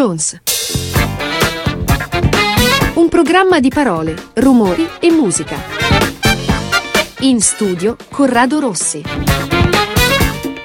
Jones. 0.00 0.40
Un 2.94 3.08
programma 3.10 3.60
di 3.60 3.68
parole, 3.68 4.14
rumori 4.36 4.88
e 4.98 5.10
musica. 5.10 5.56
In 7.18 7.42
studio 7.42 7.98
Corrado 8.08 8.60
Rossi. 8.60 9.02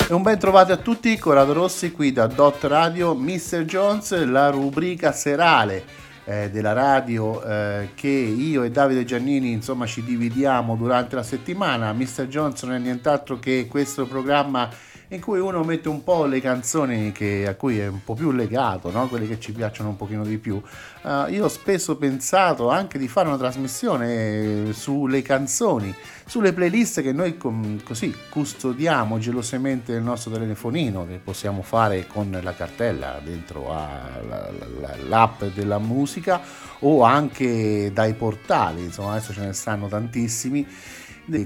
E 0.08 0.14
un 0.14 0.22
ben 0.22 0.40
trovato 0.40 0.72
a 0.72 0.78
tutti, 0.78 1.18
Corrado 1.18 1.52
Rossi 1.52 1.92
qui 1.92 2.14
da 2.14 2.28
Dot 2.28 2.64
Radio, 2.64 3.14
Mr. 3.14 3.66
Jones, 3.66 4.26
la 4.26 4.50
rubrica 4.52 5.12
serale 5.12 5.84
eh, 6.24 6.50
della 6.50 6.72
radio 6.72 7.44
eh, 7.44 7.90
che 7.94 8.08
io 8.08 8.64
e 8.64 8.72
Davide 8.72 9.04
Giannini 9.04 9.52
insomma 9.52 9.86
ci 9.86 10.02
dividiamo 10.02 10.78
durante 10.78 11.18
la 11.18 11.24
settimana. 11.24 11.92
Mr. 11.92 12.28
Jones 12.28 12.64
non 12.64 12.76
è 12.76 12.80
nient'altro 12.80 13.38
che 13.38 13.68
questo 13.70 14.06
programma 14.06 14.70
in 15.16 15.22
cui 15.22 15.40
uno 15.40 15.64
mette 15.64 15.90
un 15.90 16.04
po' 16.04 16.26
le 16.26 16.40
canzoni 16.40 17.12
che, 17.12 17.48
a 17.48 17.56
cui 17.56 17.80
è 17.80 17.88
un 17.88 18.04
po' 18.04 18.14
più 18.14 18.32
legato, 18.32 18.92
no? 18.92 19.08
quelle 19.08 19.28
che 19.28 19.40
ci 19.40 19.52
piacciono 19.52 19.90
un 19.90 19.96
pochino 19.96 20.24
di 20.24 20.38
più. 20.38 20.62
Uh, 21.02 21.30
io 21.30 21.46
ho 21.46 21.48
spesso 21.48 21.96
pensato 21.96 22.70
anche 22.70 22.98
di 22.98 23.08
fare 23.08 23.28
una 23.28 23.38
trasmissione 23.38 24.74
sulle 24.74 25.22
canzoni, 25.22 25.94
sulle 26.26 26.54
playlist 26.54 27.02
che 27.02 27.12
noi 27.12 27.38
com- 27.38 27.82
così 27.84 28.14
custodiamo 28.30 29.18
gelosamente 29.18 29.94
nel 29.94 30.04
nostro 30.04 30.32
telefonino, 30.32 31.06
che 31.08 31.20
possiamo 31.24 31.62
fare 31.62 32.06
con 32.08 32.38
la 32.42 32.54
cartella 32.54 33.20
dentro 33.24 33.72
all'app 33.72 35.44
della 35.54 35.80
musica 35.80 36.42
o 36.80 37.04
anche 37.04 37.92
dai 37.94 38.14
portali, 38.14 38.84
insomma 38.84 39.12
adesso 39.12 39.34
ce 39.34 39.42
ne 39.42 39.54
stanno 39.54 39.88
tantissimi 39.88 40.68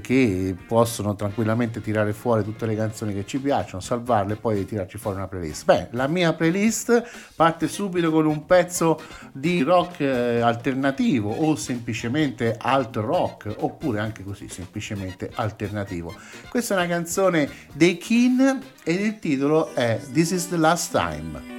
che 0.00 0.56
possono 0.66 1.14
tranquillamente 1.14 1.80
tirare 1.80 2.12
fuori 2.12 2.44
tutte 2.44 2.66
le 2.66 2.76
canzoni 2.76 3.14
che 3.14 3.26
ci 3.26 3.38
piacciono, 3.38 3.80
salvarle 3.80 4.34
e 4.34 4.36
poi 4.36 4.64
tirarci 4.64 4.98
fuori 4.98 5.16
una 5.16 5.28
playlist. 5.28 5.64
Beh, 5.64 5.88
la 5.92 6.06
mia 6.06 6.32
playlist 6.32 7.02
parte 7.34 7.68
subito 7.68 8.10
con 8.10 8.26
un 8.26 8.44
pezzo 8.46 9.00
di 9.32 9.62
rock 9.62 10.00
eh, 10.00 10.40
alternativo 10.40 11.30
o 11.30 11.56
semplicemente 11.56 12.56
alt 12.58 12.96
rock 12.96 13.54
oppure 13.58 14.00
anche 14.00 14.22
così 14.22 14.48
semplicemente 14.48 15.30
alternativo. 15.34 16.14
Questa 16.48 16.74
è 16.74 16.76
una 16.76 16.86
canzone 16.86 17.48
dei 17.72 17.96
Keen 17.98 18.60
e 18.82 18.92
il 18.92 19.18
titolo 19.18 19.72
è 19.74 20.00
This 20.12 20.30
is 20.30 20.48
the 20.48 20.56
last 20.56 20.92
time. 20.92 21.58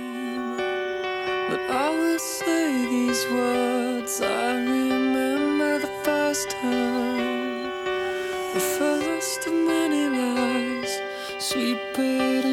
But 1.50 1.60
I 1.70 1.90
will 1.90 2.18
say 2.18 2.88
these 2.88 3.26
words, 3.30 4.22
I 4.22 4.54
remember 4.56 5.80
the 5.80 5.92
first 6.04 6.50
time. 6.62 7.01
Sweet 11.52 11.78
it 11.98 12.51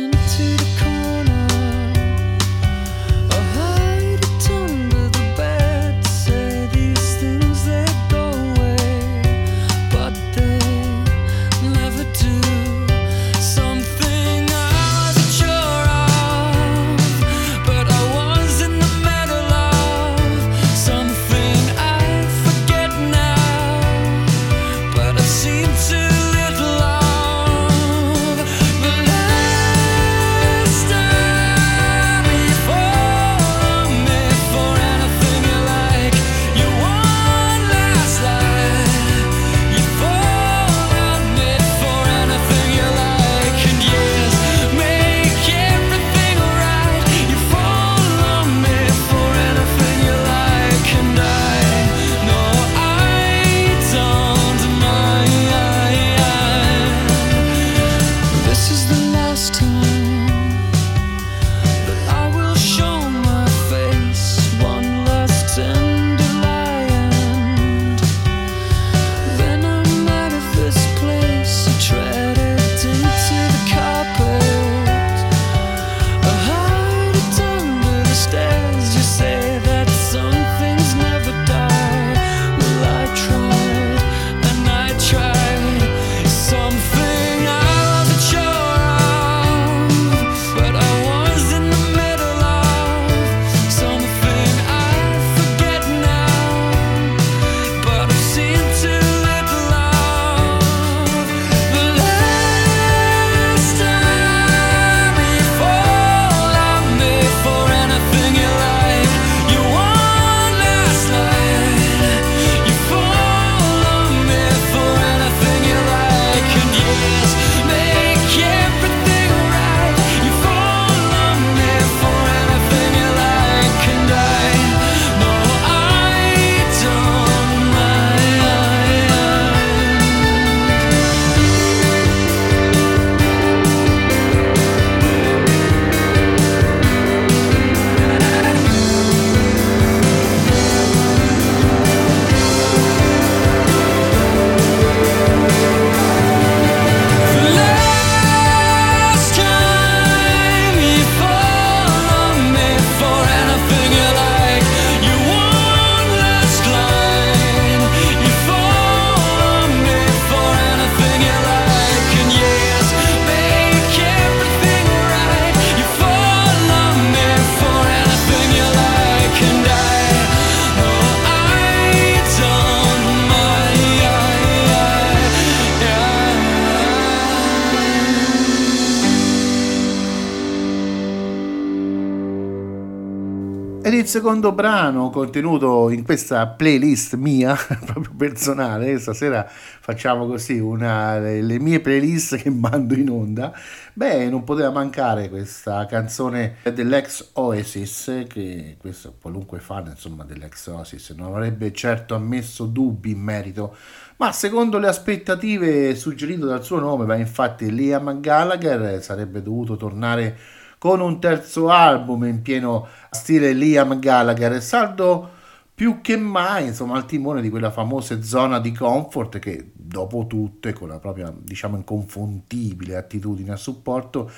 secondo 184.09 184.53
brano 184.53 185.11
contenuto 185.11 185.91
in 185.91 186.03
questa 186.03 186.47
playlist 186.47 187.15
mia, 187.17 187.55
proprio 187.85 188.15
personale, 188.17 188.99
stasera 188.99 189.47
facciamo 189.47 190.27
così 190.27 190.59
una 190.59 191.19
le 191.19 191.59
mie 191.59 191.79
playlist 191.81 192.37
che 192.37 192.49
mando 192.49 192.95
in 192.95 193.11
onda. 193.11 193.53
Beh, 193.93 194.31
non 194.31 194.45
poteva 194.45 194.71
mancare 194.71 195.29
questa 195.29 195.85
canzone 195.85 196.57
dell'ex 196.73 197.33
Oasis, 197.35 198.25
che 198.29 198.77
questo 198.81 199.15
qualunque 199.21 199.59
fan 199.59 199.89
insomma 199.89 200.25
dell'ex 200.25 200.69
Oasis 200.69 201.11
non 201.11 201.35
avrebbe 201.35 201.71
certo 201.73 202.15
ammesso 202.15 202.65
dubbi 202.65 203.11
in 203.11 203.21
merito, 203.21 203.77
ma 204.17 204.33
secondo 204.33 204.79
le 204.79 204.89
aspettative 204.89 205.95
suggerite 205.95 206.47
dal 206.47 206.65
suo 206.65 206.79
nome, 206.79 207.05
ma 207.05 207.15
infatti 207.15 207.71
Liam 207.71 208.21
Gallagher 208.21 209.03
sarebbe 209.03 209.43
dovuto 209.43 209.77
tornare 209.77 210.57
con 210.79 211.01
un 211.01 211.21
terzo 211.21 211.69
album 211.69 212.25
in 212.25 212.43
pieno 212.43 212.87
stile 213.11 213.53
Liam 213.53 213.99
Gallagher 213.99 214.63
saldo 214.63 215.31
più 215.75 216.01
che 216.01 216.17
mai 216.17 216.67
insomma 216.67 216.97
al 216.97 217.07
timone 217.07 217.41
di 217.41 217.51
quella 217.51 217.71
famosa 217.71 218.21
zona 218.23 218.59
di 218.59 218.73
comfort 218.73 219.39
che 219.39 219.71
dopo 219.75 220.27
tutto 220.27 220.69
e 220.69 220.73
con 220.73 220.89
la 220.89 220.99
propria 220.99 221.33
diciamo 221.37 221.77
inconfondibile 221.77 222.97
attitudine 222.97 223.53
a 223.53 223.57
supporto 223.57 224.31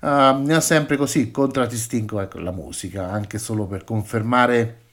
ne 0.00 0.54
ha 0.54 0.60
sempre 0.60 0.96
così 0.96 1.30
contraddistinto 1.30 2.20
ecco, 2.20 2.38
la 2.38 2.52
musica 2.52 3.10
anche 3.10 3.38
solo 3.38 3.66
per 3.66 3.84
confermare 3.84 4.85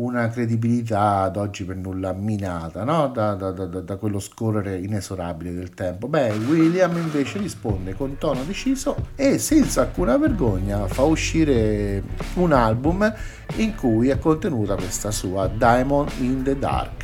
una 0.00 0.28
credibilità 0.28 1.22
ad 1.22 1.36
oggi 1.36 1.64
per 1.64 1.76
nulla 1.76 2.12
minata 2.12 2.84
no? 2.84 3.08
da, 3.08 3.34
da, 3.34 3.50
da, 3.50 3.66
da, 3.66 3.96
quello 3.96 4.18
scorrere 4.18 4.78
inesorabile 4.78 5.52
del 5.52 5.70
tempo. 5.70 6.08
Beh, 6.08 6.30
William 6.48 6.96
invece 6.96 7.38
risponde 7.38 7.94
con 7.94 8.16
tono 8.16 8.42
deciso 8.44 9.08
e 9.14 9.38
senza 9.38 9.82
alcuna 9.82 10.16
vergogna 10.16 10.86
fa 10.86 11.02
uscire 11.02 12.02
un 12.34 12.52
album 12.52 13.12
in 13.56 13.74
cui 13.74 14.08
è 14.08 14.18
contenuta 14.18 14.74
questa 14.74 15.10
sua 15.10 15.48
Diamond 15.48 16.10
in 16.18 16.42
the 16.42 16.58
Dark. 16.58 17.02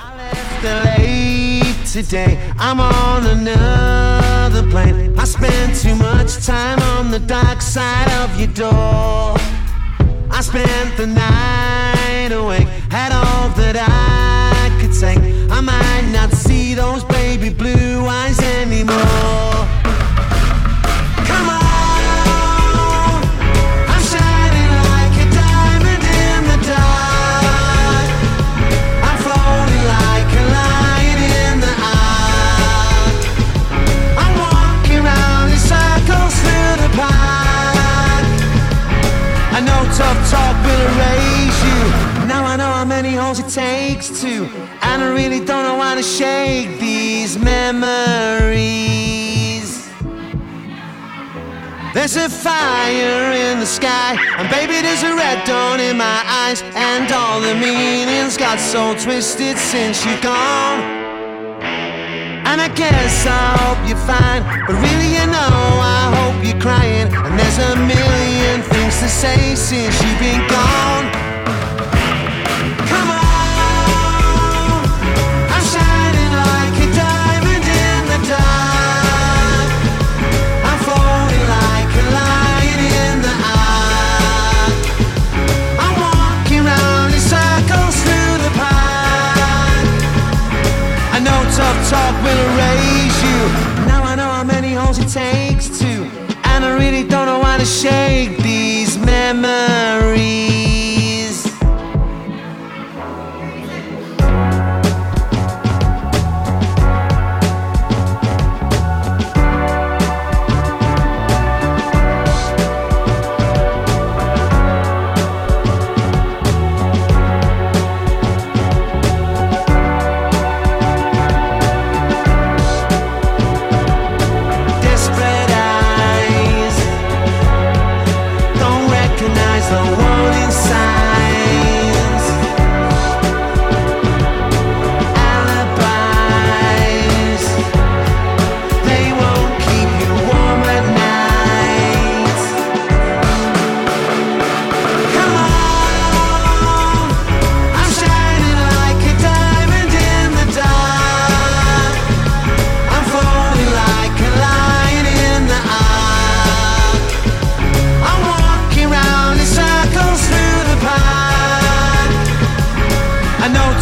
I 11.38 11.75
wide 12.28 12.32
awake 12.32 12.68
had 12.90 13.12
all 13.12 13.48
that 13.50 13.76
I 13.76 14.80
could 14.80 14.94
say. 14.94 15.14
I 15.50 15.60
might 15.60 16.10
not 16.12 16.32
see 16.32 16.74
those 16.74 17.04
baby 17.04 17.50
blue 17.50 18.04
eyes 18.06 18.38
anymore. 18.40 19.75
It 43.46 43.52
takes 43.52 44.20
to. 44.20 44.44
And 44.82 45.02
I 45.02 45.12
really 45.14 45.38
don't 45.38 45.64
know 45.64 45.80
how 45.80 45.94
to 45.94 46.02
shake 46.02 46.78
these 46.80 47.38
memories. 47.38 48.56
There's 51.94 52.16
a 52.16 52.28
fire 52.28 53.32
in 53.32 53.58
the 53.58 53.66
sky, 53.66 54.18
and 54.36 54.50
baby, 54.50 54.82
there's 54.82 55.02
a 55.02 55.14
red 55.14 55.46
dawn 55.46 55.80
in 55.80 55.96
my 55.96 56.22
eyes. 56.26 56.62
And 56.74 57.10
all 57.10 57.40
the 57.40 57.54
meanings 57.54 58.36
got 58.36 58.60
so 58.60 58.94
twisted 58.94 59.56
since 59.56 60.04
you're 60.04 60.20
gone. 60.20 60.80
And 62.46 62.60
I 62.60 62.68
guess 62.74 63.26
I 63.26 63.56
hope 63.62 63.88
you're 63.88 63.96
fine, 64.06 64.42
but 64.66 64.74
really, 64.74 65.14
you 65.18 65.26
know, 65.26 65.80
I 65.82 66.12
hope 66.16 66.44
you're 66.44 66.60
crying. 66.60 67.08
And 67.12 67.38
there's 67.38 67.58
a 67.58 67.76
million 67.76 68.62
things 68.62 69.00
to 69.00 69.08
say 69.08 69.54
since 69.54 70.02
you've 70.02 70.20
been 70.20 70.46
gone. 70.48 71.25
Talk 91.90 92.14
will 92.24 92.40
erase 92.48 93.22
you. 93.22 93.40
Now 93.86 94.02
I 94.02 94.14
know 94.16 94.30
how 94.30 94.44
many 94.44 94.74
holes 94.74 94.98
it 94.98 95.08
takes 95.08 95.78
to. 95.78 95.92
And 96.50 96.64
I 96.64 96.76
really 96.76 97.04
don't 97.06 97.26
know 97.26 97.42
how 97.42 97.58
to 97.58 97.64
shake 97.64 98.38
these 98.38 98.98
memories. 98.98 100.75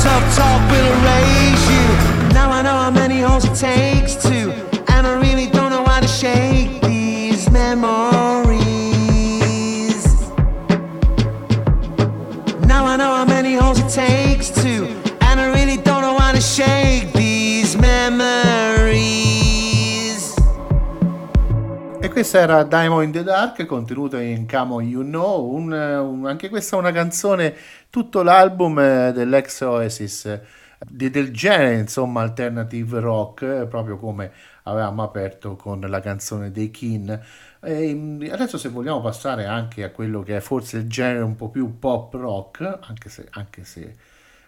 tough 0.05 0.37
time. 0.37 0.44
Questa 22.35 22.41
era 22.41 22.65
Diamond 22.65 23.05
in 23.05 23.13
the 23.13 23.23
Dark, 23.23 23.65
contenuta 23.65 24.21
in 24.21 24.45
Camo 24.47 24.81
You 24.81 25.05
Know, 25.05 25.55
un- 25.55 25.71
un- 25.73 26.27
anche 26.27 26.49
questa 26.49 26.75
è 26.77 26.79
una 26.81 26.91
canzone, 26.91 27.55
tutto 27.91 28.23
l'album 28.23 28.77
eh, 28.81 29.13
dell'ex 29.13 29.61
Oasis, 29.61 30.41
di- 30.81 31.11
del 31.11 31.33
genere, 31.33 31.79
insomma, 31.79 32.23
alternative 32.23 32.99
rock, 32.99 33.43
eh, 33.43 33.67
proprio 33.69 33.99
come 33.99 34.33
avevamo 34.65 35.05
aperto 35.05 35.55
con 35.55 35.79
la 35.81 36.01
canzone 36.01 36.51
dei 36.51 36.71
Kin. 36.73 37.21
E, 37.61 37.95
mm, 37.95 38.23
adesso 38.33 38.59
se 38.59 38.69
vogliamo 38.69 39.01
passare 39.01 39.45
anche 39.47 39.85
a 39.85 39.91
quello 39.91 40.23
che 40.25 40.37
è 40.39 40.41
forse 40.41 40.79
il 40.79 40.89
genere 40.89 41.23
un 41.23 41.37
po' 41.37 41.51
più 41.51 41.79
pop 41.79 42.15
rock, 42.15 42.79
anche 42.83 43.09
se, 43.11 43.29
anche 43.31 43.65
se 43.65 43.95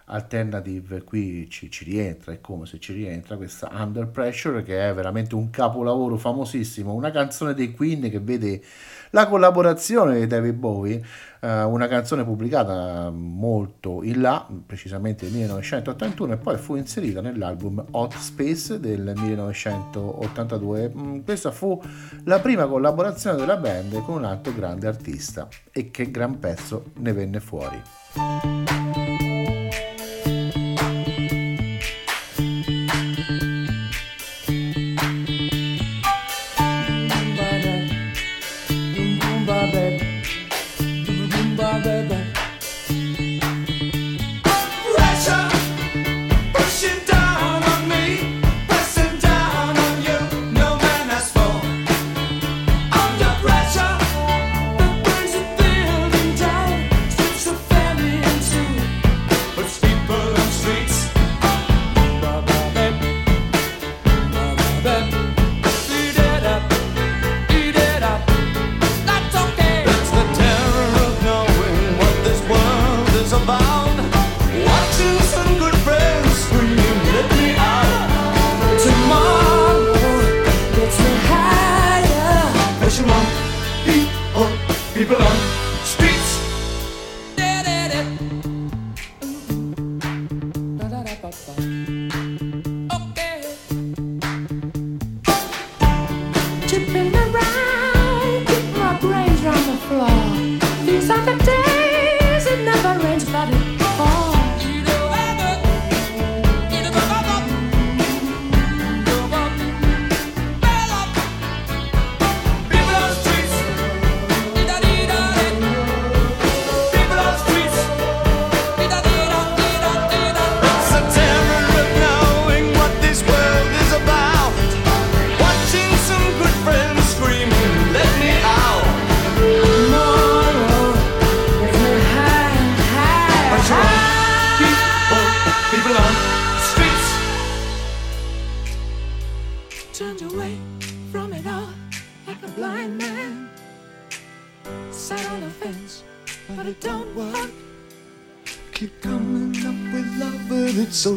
alternative 0.06 1.02
qui 1.02 1.48
ci, 1.50 1.70
ci 1.70 1.84
rientra, 1.84 2.32
è 2.32 2.40
come 2.40 2.66
se 2.66 2.78
ci 2.78 2.92
rientra 2.92 3.36
questa 3.36 3.70
Under 3.72 4.06
Pressure 4.06 4.62
che 4.62 4.88
è 4.88 4.94
veramente 4.94 5.34
un 5.34 5.50
capolavoro 5.50 6.16
famosissimo, 6.16 6.92
una 6.92 7.10
canzone 7.10 7.54
dei 7.54 7.72
Queen 7.72 8.08
che 8.10 8.20
vede 8.20 8.62
la 9.10 9.26
collaborazione 9.28 10.18
di 10.18 10.26
David 10.26 10.54
Bowie, 10.54 11.02
eh, 11.40 11.62
una 11.62 11.86
canzone 11.88 12.24
pubblicata 12.24 13.10
molto 13.10 14.02
in 14.02 14.20
là, 14.20 14.46
precisamente 14.66 15.24
nel 15.24 15.32
1981 15.34 16.32
e 16.34 16.36
poi 16.36 16.56
fu 16.58 16.76
inserita 16.76 17.20
nell'album 17.20 17.84
Hot 17.92 18.14
Space 18.16 18.78
del 18.78 19.12
1982. 19.16 20.92
Mm, 20.94 21.20
Questa 21.20 21.50
fu 21.50 21.80
la 22.24 22.40
prima 22.40 22.66
collaborazione 22.66 23.36
della 23.36 23.56
band 23.56 24.02
con 24.02 24.16
un 24.16 24.24
altro 24.24 24.52
grande 24.52 24.86
artista 24.86 25.48
e 25.72 25.90
che 25.90 26.10
gran 26.10 26.38
pezzo 26.38 26.90
ne 26.96 27.12
venne 27.12 27.40
fuori. 27.40 28.75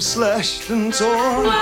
Slashed 0.09 0.71
and 0.71 0.91
torn. 0.91 1.58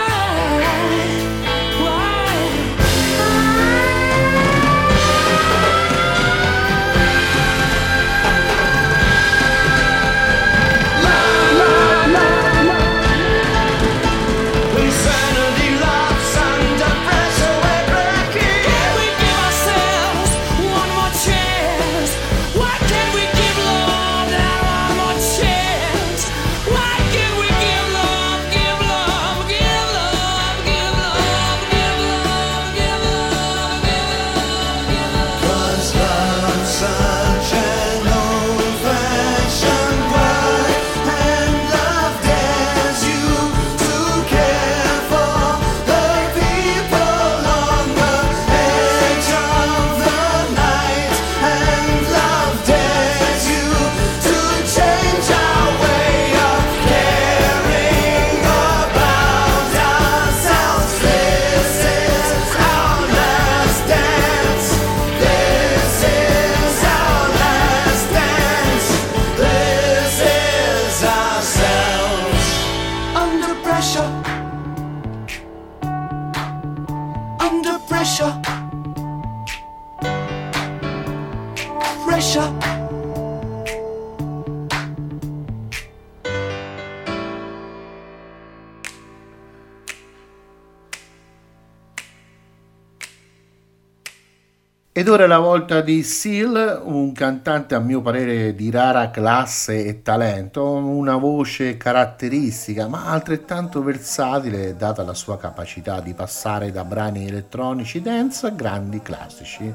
Ed 95.07 95.13
ora 95.13 95.23
è 95.23 95.27
la 95.27 95.39
volta 95.39 95.79
di 95.79 96.03
Seal, 96.03 96.81
un 96.83 97.13
cantante 97.13 97.75
a 97.75 97.79
mio 97.79 98.01
parere 98.01 98.53
di 98.53 98.69
rara 98.69 99.09
classe 99.09 99.85
e 99.85 100.01
talento, 100.01 100.65
una 100.69 101.15
voce 101.15 101.77
caratteristica 101.77 102.89
ma 102.89 103.05
altrettanto 103.05 103.81
versatile 103.81 104.75
data 104.75 105.03
la 105.03 105.13
sua 105.13 105.37
capacità 105.37 106.01
di 106.01 106.13
passare 106.13 106.71
da 106.71 106.83
brani 106.83 107.25
elettronici 107.25 108.01
dance 108.01 108.47
a 108.47 108.49
grandi 108.49 109.01
classici. 109.01 109.73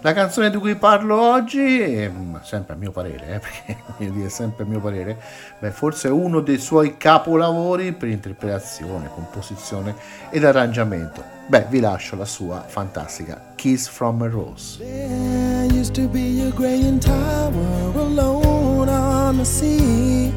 La 0.00 0.14
canzone 0.14 0.48
di 0.48 0.56
cui 0.56 0.74
parlo 0.76 1.20
oggi, 1.20 1.78
è, 1.78 2.10
sempre 2.40 2.72
a 2.72 2.78
mio 2.78 2.90
parere, 2.90 3.34
eh, 3.34 3.38
perché 3.98 4.10
dire 4.10 4.30
sempre 4.30 4.64
a 4.64 4.66
mio 4.66 4.80
parere, 4.80 5.20
beh, 5.58 5.72
forse 5.72 6.08
è 6.08 6.10
uno 6.10 6.40
dei 6.40 6.56
suoi 6.56 6.96
capolavori 6.96 7.92
per 7.92 8.08
interpretazione, 8.08 9.10
composizione 9.12 9.94
ed 10.30 10.42
arrangiamento. 10.42 11.39
Beh, 11.50 11.66
vi 11.68 11.80
lascio 11.80 12.16
la 12.16 12.24
sua 12.24 12.62
fantastica 12.64 13.42
Kiss 13.56 13.88
from 13.88 14.22
a 14.22 14.28
Rose. 14.28 14.78
There 14.78 15.66
used 15.66 15.96
to 15.96 16.06
be 16.06 16.42
a 16.42 16.52
graying 16.52 17.00
tower 17.00 17.92
alone 17.96 18.88
on 18.88 19.38
the 19.38 19.44
sea. 19.44 20.32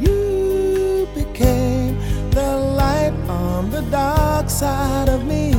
You 0.00 1.06
became 1.14 1.98
the 2.30 2.56
light 2.56 3.12
on 3.28 3.68
the 3.70 3.82
dark 3.90 4.48
side 4.48 5.10
of 5.10 5.26
me. 5.26 5.52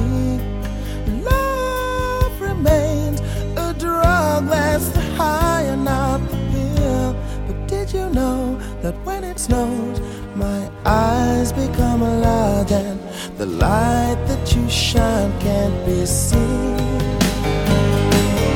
Love 1.22 2.42
remains 2.42 3.22
a 3.58 3.76
drug 3.78 4.48
that's 4.48 4.90
the 4.90 5.02
high 5.16 5.62
and 5.62 5.86
not 5.86 6.22
the 6.28 6.38
pill. 6.52 7.16
But 7.46 7.68
did 7.68 7.94
you 7.94 8.10
know 8.10 8.58
that 8.82 8.96
when 9.06 9.24
it 9.24 9.38
snows, 9.38 10.02
my 10.36 10.70
eyes 10.86 11.52
become 11.52 12.02
large 12.02 12.72
and 12.72 13.00
the 13.38 13.46
light 13.46 14.18
that 14.28 14.56
you 14.56 14.70
shine 14.70 15.32
can't 15.40 15.86
be 15.86 16.06
seen? 16.06 16.78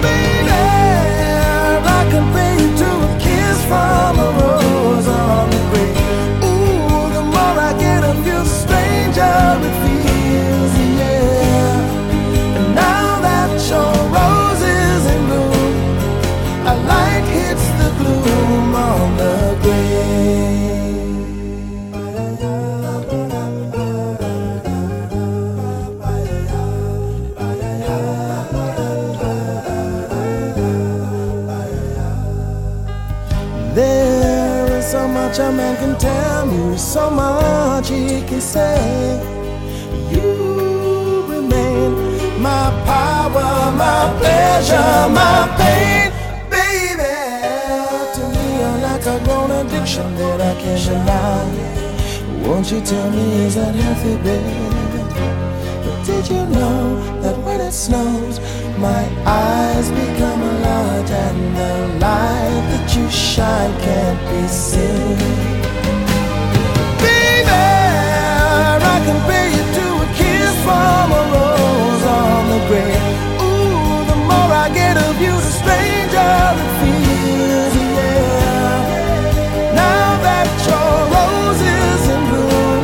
Baby, 0.02 0.50
I 1.98 2.08
compare 2.10 2.56
you 2.62 2.78
to 2.78 2.90
a 3.08 3.20
kiss 3.20 3.58
from 3.66 4.20
a 4.20 4.30
rose 4.40 5.08
on 5.08 5.50
the 5.50 5.58
grave. 5.58 5.75
A 35.40 35.52
man 35.52 35.76
can 35.78 35.98
tell 35.98 36.52
you, 36.52 36.78
so 36.78 37.10
much 37.10 37.90
he 37.90 38.22
can 38.22 38.40
say. 38.40 39.20
You 40.10 41.26
remain 41.28 42.42
my 42.42 42.72
power, 42.86 43.72
my 43.72 44.16
pleasure, 44.20 45.10
my 45.10 45.48
pain, 45.58 46.12
baby. 46.50 47.16
To 48.16 48.22
me, 48.34 48.46
you're 48.60 48.80
like 48.88 49.06
a 49.06 49.20
grown 49.26 49.52
addiction 49.52 50.16
that 50.16 50.40
I 50.40 50.54
can't 50.62 50.84
deny. 50.86 52.48
Won't 52.48 52.72
you 52.72 52.80
tell 52.82 53.10
me 53.12 53.46
is 53.46 53.56
that 53.56 53.76
healthy, 53.76 54.16
baby? 54.24 54.56
But 55.84 56.06
did 56.06 56.30
you 56.30 56.46
know 56.46 57.22
that 57.22 57.38
when 57.44 57.60
it 57.60 57.74
snows, 57.74 58.40
my 58.78 59.08
eyes 59.26 59.90
become 59.90 60.42
a 60.42 60.54
large 60.60 61.12
and 61.12 61.58
the 61.58 61.74
light 62.00 62.64
that 62.72 62.96
you 62.96 63.10
shine 63.10 63.74
can't 63.80 64.20
be 64.30 64.48
seen? 64.48 65.18
Baby, 67.00 67.50
I 68.84 69.00
you 69.56 69.64
to 69.80 69.88
a 70.04 70.08
kiss 70.20 70.54
from 70.68 71.08
a 71.12 71.24
rose 71.36 72.06
on 72.20 72.42
the 72.52 72.60
grave. 72.68 73.06
Ooh, 73.40 74.04
the 74.12 74.18
more 74.30 74.52
I 74.64 74.68
get 74.74 74.98
of 74.98 75.16
you, 75.22 75.32
the 75.32 75.54
stranger 75.62 76.34
it 76.64 76.72
feels, 76.80 77.76
yeah. 77.96 78.80
Now 79.84 80.08
that 80.26 80.50
your 80.68 80.94
rose 81.16 81.62
is 81.62 82.04
in 82.16 82.22
bloom, 82.30 82.84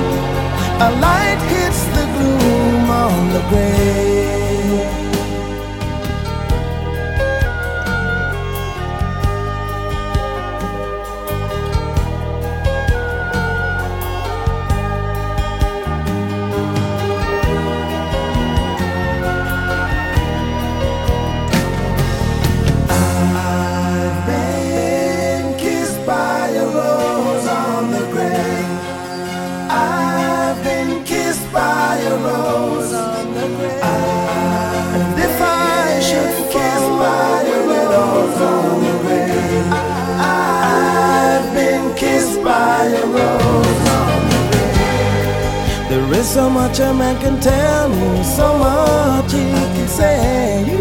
so 46.31 46.49
much 46.49 46.79
a 46.79 46.93
man 46.93 47.19
can 47.19 47.37
tell 47.41 47.89
me, 47.89 48.23
so 48.23 48.57
much 48.57 49.33
he 49.33 49.51
can 49.51 49.87
say 49.89 50.63
you 50.65 50.79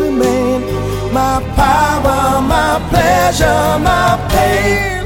remain 0.00 0.60
my 1.12 1.42
power, 1.56 2.40
my 2.40 2.78
pleasure, 2.90 3.78
my 3.82 4.16
pain. 4.30 5.04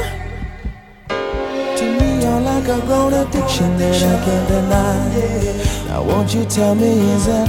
To 1.79 1.85
me, 1.99 2.21
you're 2.23 2.41
like 2.43 2.69
a 2.69 2.81
grown 2.87 3.15
addiction 3.15 3.79
that 3.79 3.97
I 3.97 4.25
can't 4.25 4.49
deny. 4.49 5.87
Now, 5.87 6.03
won't 6.03 6.35
you 6.35 6.45
tell 6.45 6.75
me, 6.75 6.93
is 7.15 7.25
that 7.25 7.49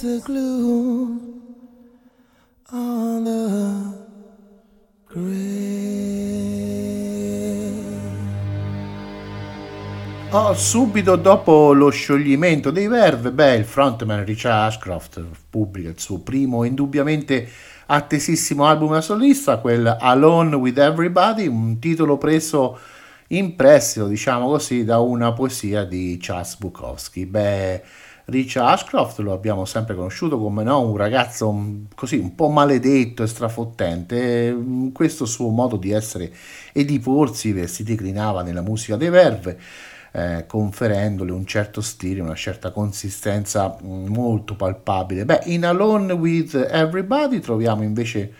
The 0.00 0.20
gloom 0.24 1.42
on 2.72 3.24
the 3.24 3.98
grave. 5.06 5.48
Oh, 10.32 10.54
subito 10.54 11.16
dopo 11.16 11.72
lo 11.72 11.90
scioglimento 11.90 12.70
dei 12.70 12.86
Verve, 12.86 13.32
beh, 13.32 13.56
il 13.56 13.64
frontman 13.64 14.24
Richard 14.24 14.72
Ashcroft 14.72 15.22
pubblica 15.50 15.90
il 15.90 15.98
suo 15.98 16.20
primo 16.20 16.64
indubbiamente 16.64 17.46
attesissimo 17.86 18.64
album 18.64 18.92
da 18.92 19.00
solista, 19.02 19.58
quel 19.58 19.96
Alone 20.00 20.54
with 20.54 20.78
Everybody, 20.78 21.46
un 21.46 21.78
titolo 21.78 22.16
preso 22.16 22.78
in 23.28 23.54
prestito, 23.54 24.06
diciamo 24.06 24.46
così, 24.48 24.84
da 24.84 25.00
una 25.00 25.32
poesia 25.32 25.84
di 25.84 26.16
Charles 26.20 26.56
Bukowski. 26.56 27.26
Beh, 27.26 27.82
Richard 28.30 28.68
Ashcroft 28.68 29.18
lo 29.18 29.32
abbiamo 29.32 29.64
sempre 29.64 29.94
conosciuto 29.94 30.38
come 30.38 30.62
no, 30.62 30.80
un 30.80 30.96
ragazzo 30.96 31.52
mm, 31.52 31.84
così 31.94 32.16
un 32.16 32.34
po' 32.34 32.48
maledetto 32.48 33.22
e 33.22 33.26
strafottente. 33.26 34.52
mm, 34.52 34.88
Questo 34.90 35.26
suo 35.26 35.48
modo 35.50 35.76
di 35.76 35.90
essere 35.90 36.32
e 36.72 36.84
di 36.84 36.98
porsi 36.98 37.66
si 37.68 37.82
declinava 37.82 38.42
nella 38.42 38.62
musica 38.62 38.96
dei 38.96 39.10
Verve 39.10 39.58
eh, 40.12 40.44
conferendole 40.46 41.30
un 41.32 41.46
certo 41.46 41.80
stile, 41.80 42.20
una 42.20 42.34
certa 42.34 42.70
consistenza 42.70 43.76
mm, 43.82 44.06
molto 44.08 44.54
palpabile. 44.56 45.24
Beh, 45.24 45.42
in 45.46 45.64
Alone 45.64 46.12
with 46.12 46.54
Everybody 46.54 47.38
troviamo 47.40 47.82
invece 47.82 48.32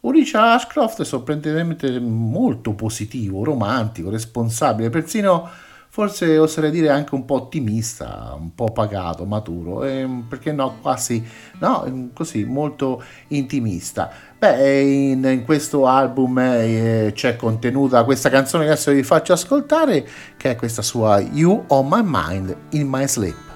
un 0.00 0.12
Richard 0.12 0.44
Ashcroft 0.44 1.02
sorprendentemente 1.02 1.98
molto 1.98 2.72
positivo, 2.74 3.42
romantico, 3.42 4.10
responsabile, 4.10 4.90
persino 4.90 5.48
forse 5.88 6.38
oserei 6.38 6.70
dire 6.70 6.90
anche 6.90 7.14
un 7.14 7.24
po' 7.24 7.34
ottimista, 7.34 8.34
un 8.38 8.54
po' 8.54 8.66
pagato, 8.72 9.24
maturo, 9.24 9.84
e, 9.84 10.08
perché 10.28 10.52
no, 10.52 10.76
quasi, 10.80 11.24
no, 11.58 12.10
così, 12.14 12.44
molto 12.44 13.02
intimista. 13.28 14.10
Beh, 14.38 14.80
in, 14.80 15.24
in 15.24 15.44
questo 15.44 15.86
album 15.86 16.38
eh, 16.38 17.12
c'è 17.14 17.36
contenuta 17.36 18.04
questa 18.04 18.28
canzone 18.28 18.64
che 18.64 18.70
adesso 18.70 18.92
vi 18.92 19.02
faccio 19.02 19.32
ascoltare, 19.32 20.06
che 20.36 20.50
è 20.52 20.56
questa 20.56 20.82
sua 20.82 21.18
You 21.18 21.64
on 21.68 21.88
My 21.88 22.02
Mind 22.04 22.56
in 22.70 22.86
My 22.88 23.08
Sleep. 23.08 23.47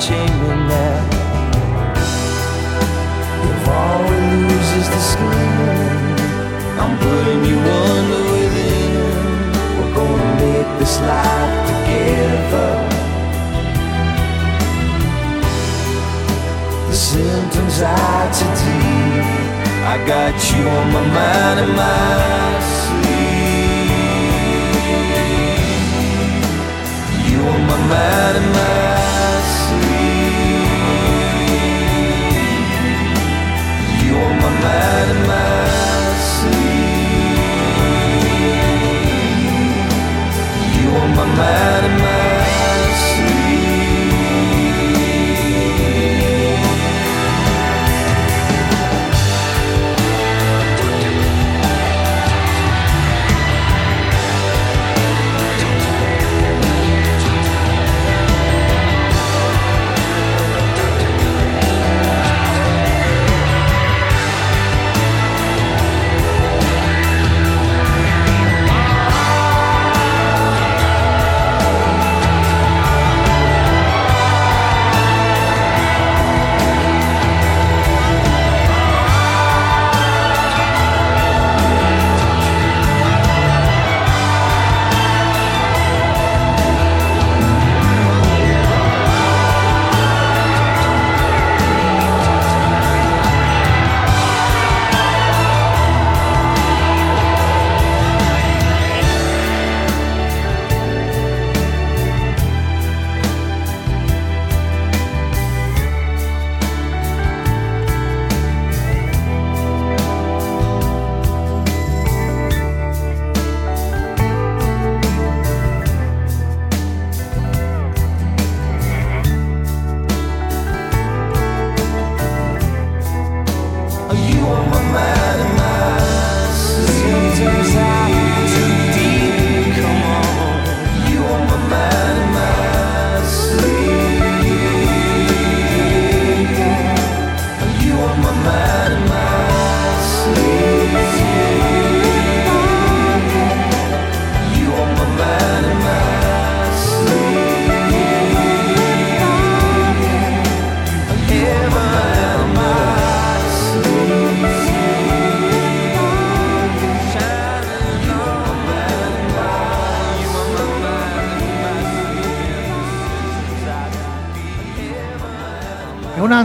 Me 0.00 0.06
now. 0.08 1.04
If 3.44 3.68
all 3.68 4.00
we 4.08 4.16
lose 4.16 4.70
is 4.80 4.88
the 4.88 5.02
skin, 5.10 6.16
I'm 6.80 6.94
putting 6.98 7.44
you 7.44 7.58
under 7.58 8.22
within. 8.32 8.92
We're 9.76 9.92
gonna 9.94 10.30
make 10.40 10.70
this 10.78 10.94
life 11.00 11.66
together. 11.68 12.72
The 16.88 16.94
symptoms 16.96 17.76
are 17.82 18.28
too 18.32 18.52
deep. 18.62 19.24
I 19.84 19.94
got 20.06 20.34
you 20.50 20.62
on 20.66 20.86
my 20.96 21.04
mind 21.18 21.60
and 21.60 21.72
my 21.76 22.58
sleep. 22.80 23.20
You 27.28 27.38
on 27.52 27.60
my 27.66 27.78
mind 27.92 28.36
and 28.38 28.50
my 28.54 29.09
man 41.40 41.89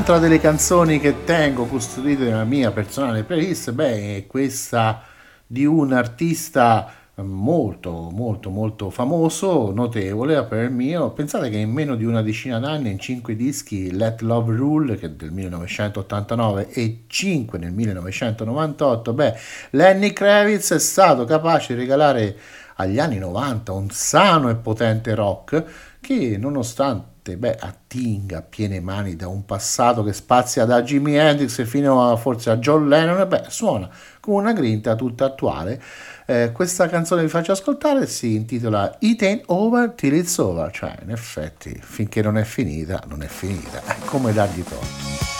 un'altra 0.08 0.28
delle 0.28 0.39
canzoni 0.39 1.00
che 1.00 1.24
tengo 1.24 1.65
custodite 1.65 2.26
nella 2.26 2.44
mia 2.44 2.70
personale 2.70 3.24
playlist, 3.24 3.72
beh, 3.72 4.18
è 4.18 4.28
questa 4.28 5.02
di 5.48 5.65
un 5.65 5.94
artista 5.94 6.94
molto 7.15 8.12
molto 8.12 8.52
molto 8.52 8.91
famoso, 8.91 9.72
notevole 9.74 10.36
a 10.36 10.44
parer 10.44 10.70
mio. 10.70 11.10
Pensate 11.10 11.50
che 11.50 11.58
in 11.58 11.72
meno 11.72 11.96
di 11.96 12.06
una 12.06 12.22
decina 12.22 12.60
d'anni, 12.60 12.91
in 12.91 13.00
5 13.00 13.36
dischi, 13.36 13.89
Let 13.96 14.22
Love 14.22 14.56
Rule, 14.56 14.96
che 14.96 15.08
è 15.08 15.10
del 15.10 15.32
1989, 15.32 16.70
e 16.70 17.06
5 17.08 17.58
nel 17.58 17.72
1998, 17.72 19.12
beh, 19.12 19.34
Lenny 19.72 20.13
Kravitz 20.13 20.72
è 20.74 20.80
stato 20.80 21.26
capace 21.26 21.74
di 21.74 21.80
regalare 21.80 22.38
agli 22.76 23.00
anni 23.00 23.18
90 23.18 23.72
un 23.72 23.89
sano 23.89 24.50
e 24.52 24.56
potente 24.56 25.15
rock 25.15 25.63
che 26.00 26.38
nonostante 26.38 27.13
beh, 27.34 27.58
attinga 27.60 28.38
a 28.38 28.42
piene 28.42 28.80
mani 28.80 29.16
da 29.16 29.28
un 29.28 29.46
passato 29.46 30.04
che 30.04 30.14
spazia 30.14 30.66
da 30.66 30.84
Jimi 30.84 31.16
Hendrix 31.16 31.66
fino 31.66 32.12
a, 32.12 32.16
forse 32.16 32.52
a 32.52 32.58
John 32.58 32.88
Lennon, 32.88 33.28
beh, 33.28 33.46
suona 33.48 33.90
con 34.20 34.36
una 34.36 34.54
grinta 34.54 34.96
tutta 34.96 35.26
attuale. 35.26 35.82
Eh, 36.28 36.52
questa 36.52 36.88
canzone 36.88 37.24
vi 37.24 37.30
faccio 37.30 37.52
ascoltare 37.52 38.06
si 38.08 38.36
intitola 38.36 38.96
It 39.00 39.22
Ain't 39.24 39.44
Over 39.48 39.92
Till 39.92 40.14
It's 40.14 40.38
Over, 40.38 40.72
cioè 40.72 40.96
in 41.04 41.12
effetti 41.12 41.78
finché 41.82 42.22
non 42.22 42.38
è 42.38 42.44
finita, 42.44 43.04
non 43.08 43.24
è 43.24 43.28
finita, 43.28 43.82
è 43.84 43.96
come 44.06 44.32
dargli 44.32 44.64
torto. 44.64 45.35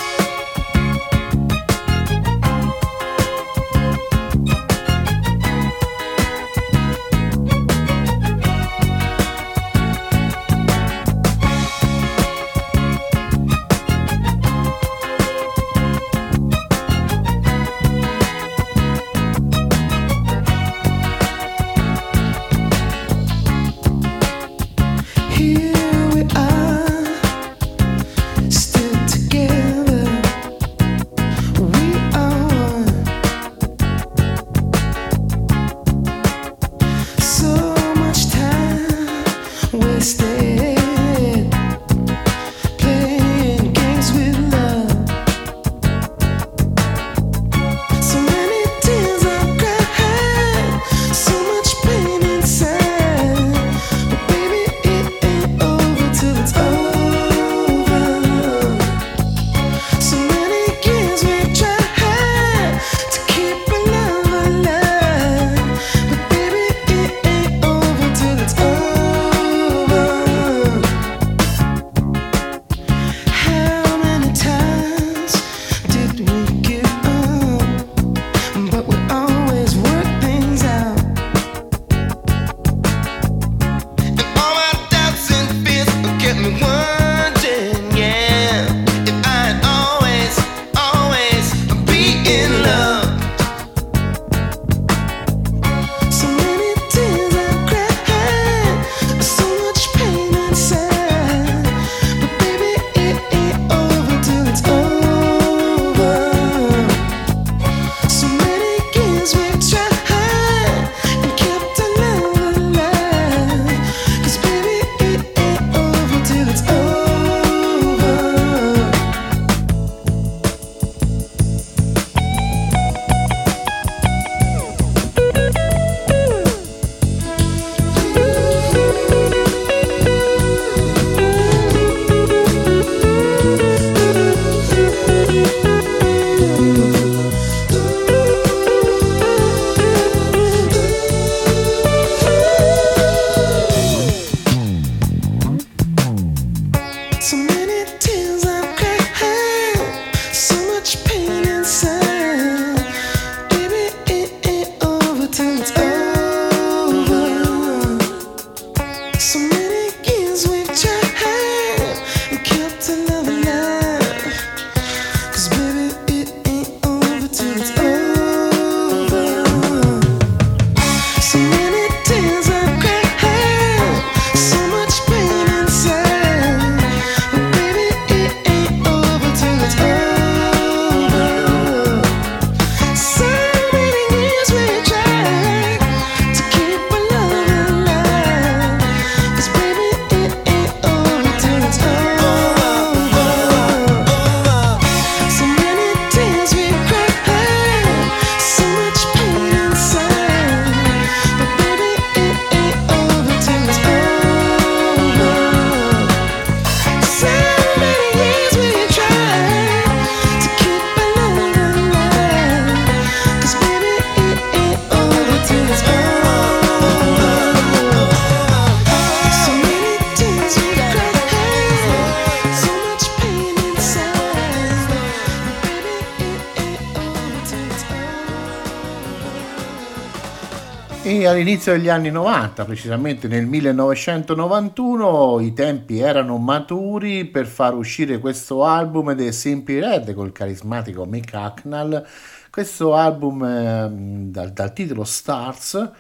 All'inizio 231.65 231.73
degli 231.73 231.89
anni 231.89 232.12
90, 232.12 232.65
precisamente 232.65 233.28
nel 233.28 233.45
1991, 233.45 235.39
i 235.39 235.54
tempi 235.54 235.99
erano 235.99 236.38
maturi 236.38 237.25
per 237.25 237.47
far 237.47 237.73
uscire 237.73 238.19
questo 238.19 238.63
album 238.63 239.13
dei 239.13 239.32
Simply 239.32 239.80
Red 239.80 240.13
col 240.13 240.32
carismatico 240.32 241.06
Mick 241.06 241.32
Hucknall. 241.34 242.06
Questo 242.51 242.93
album 242.95 243.43
ehm, 243.43 244.32
dal, 244.32 244.51
dal 244.51 244.73
titolo 244.73 245.04
Stars, 245.04 245.91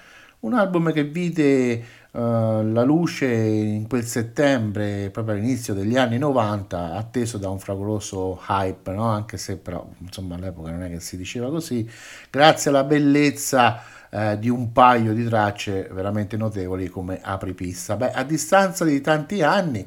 un 0.41 0.53
album 0.53 0.91
che 0.91 1.03
vide 1.03 1.71
eh, 1.71 1.83
la 2.11 2.83
luce 2.83 3.25
in 3.25 3.87
quel 3.87 4.03
settembre, 4.03 5.09
proprio 5.09 5.35
all'inizio 5.35 5.73
degli 5.73 5.97
anni 5.97 6.17
90, 6.17 6.93
atteso 6.93 7.37
da 7.37 7.49
un 7.49 7.59
fragoroso 7.59 8.39
hype, 8.47 8.91
no? 8.93 9.05
anche 9.05 9.37
se 9.37 9.57
però 9.57 9.87
insomma 9.99 10.35
all'epoca 10.35 10.71
non 10.71 10.83
è 10.83 10.89
che 10.89 10.99
si 10.99 11.17
diceva 11.17 11.49
così, 11.49 11.89
grazie 12.29 12.69
alla 12.69 12.83
bellezza 12.83 13.81
eh, 14.15 14.39
di 14.39 14.47
un 14.47 14.71
paio 14.71 15.13
di 15.13 15.25
tracce 15.25 15.89
veramente 15.91 16.37
notevoli 16.37 16.87
come 16.87 17.19
apripista. 17.21 17.97
Beh, 17.97 18.11
a 18.11 18.23
distanza 18.23 18.85
di 18.85 19.01
tanti 19.01 19.41
anni 19.41 19.85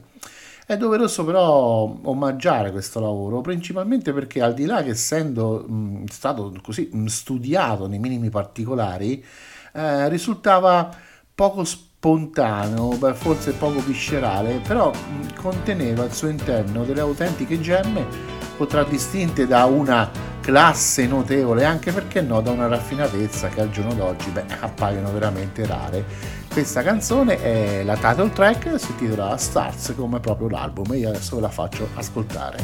è 0.66 0.76
doveroso 0.76 1.24
però 1.24 1.98
omaggiare 2.02 2.70
questo 2.70 3.00
lavoro, 3.00 3.40
principalmente 3.40 4.12
perché 4.12 4.42
al 4.42 4.52
di 4.52 4.66
là 4.66 4.82
che 4.82 4.90
essendo 4.90 5.64
mh, 5.66 6.04
stato 6.10 6.52
così 6.62 6.90
mh, 6.92 7.06
studiato 7.06 7.88
nei 7.88 7.98
minimi 7.98 8.28
particolari, 8.28 9.24
eh, 9.72 10.08
risultava 10.10 10.94
poco 11.34 11.64
spontaneo, 11.64 12.98
beh, 12.98 13.14
forse 13.14 13.52
poco 13.52 13.80
viscerale, 13.80 14.60
però 14.66 14.90
mh, 14.90 15.40
conteneva 15.40 16.02
al 16.02 16.12
suo 16.12 16.28
interno 16.28 16.84
delle 16.84 17.00
autentiche 17.00 17.58
gemme 17.62 18.36
contraddistinte 18.58 19.46
da 19.46 19.64
una 19.64 20.10
classe 20.48 21.06
notevole, 21.06 21.66
anche 21.66 21.92
perché 21.92 22.22
no, 22.22 22.40
da 22.40 22.50
una 22.50 22.68
raffinatezza 22.68 23.48
che 23.48 23.60
al 23.60 23.68
giorno 23.68 23.92
d'oggi 23.92 24.30
beh, 24.30 24.44
appaiono 24.60 25.12
veramente 25.12 25.66
rare. 25.66 26.02
Questa 26.50 26.82
canzone 26.82 27.38
è 27.42 27.82
la 27.84 27.96
title 27.96 28.32
track, 28.32 28.80
si 28.80 28.92
intitola 28.92 29.36
Stars 29.36 29.92
come 29.94 30.20
proprio 30.20 30.48
l'album 30.48 30.90
e 30.94 30.96
io 30.96 31.10
adesso 31.10 31.36
ve 31.36 31.42
la 31.42 31.50
faccio 31.50 31.86
ascoltare. 31.96 32.56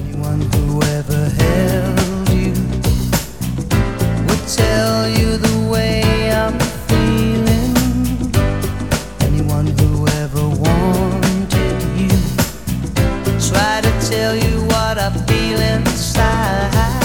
Try 13.47 13.83
tell 14.01 14.35
you 14.35 14.65
what 14.69 14.97
I 14.97 15.11
feel 15.27 15.61
inside. 15.61 17.04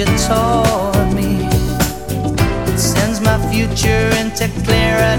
You 0.00 0.06
taught 0.16 1.12
me, 1.12 1.44
it 2.72 2.78
sends 2.78 3.20
my 3.20 3.36
future 3.50 4.08
into 4.16 4.48
clearer 4.64 5.14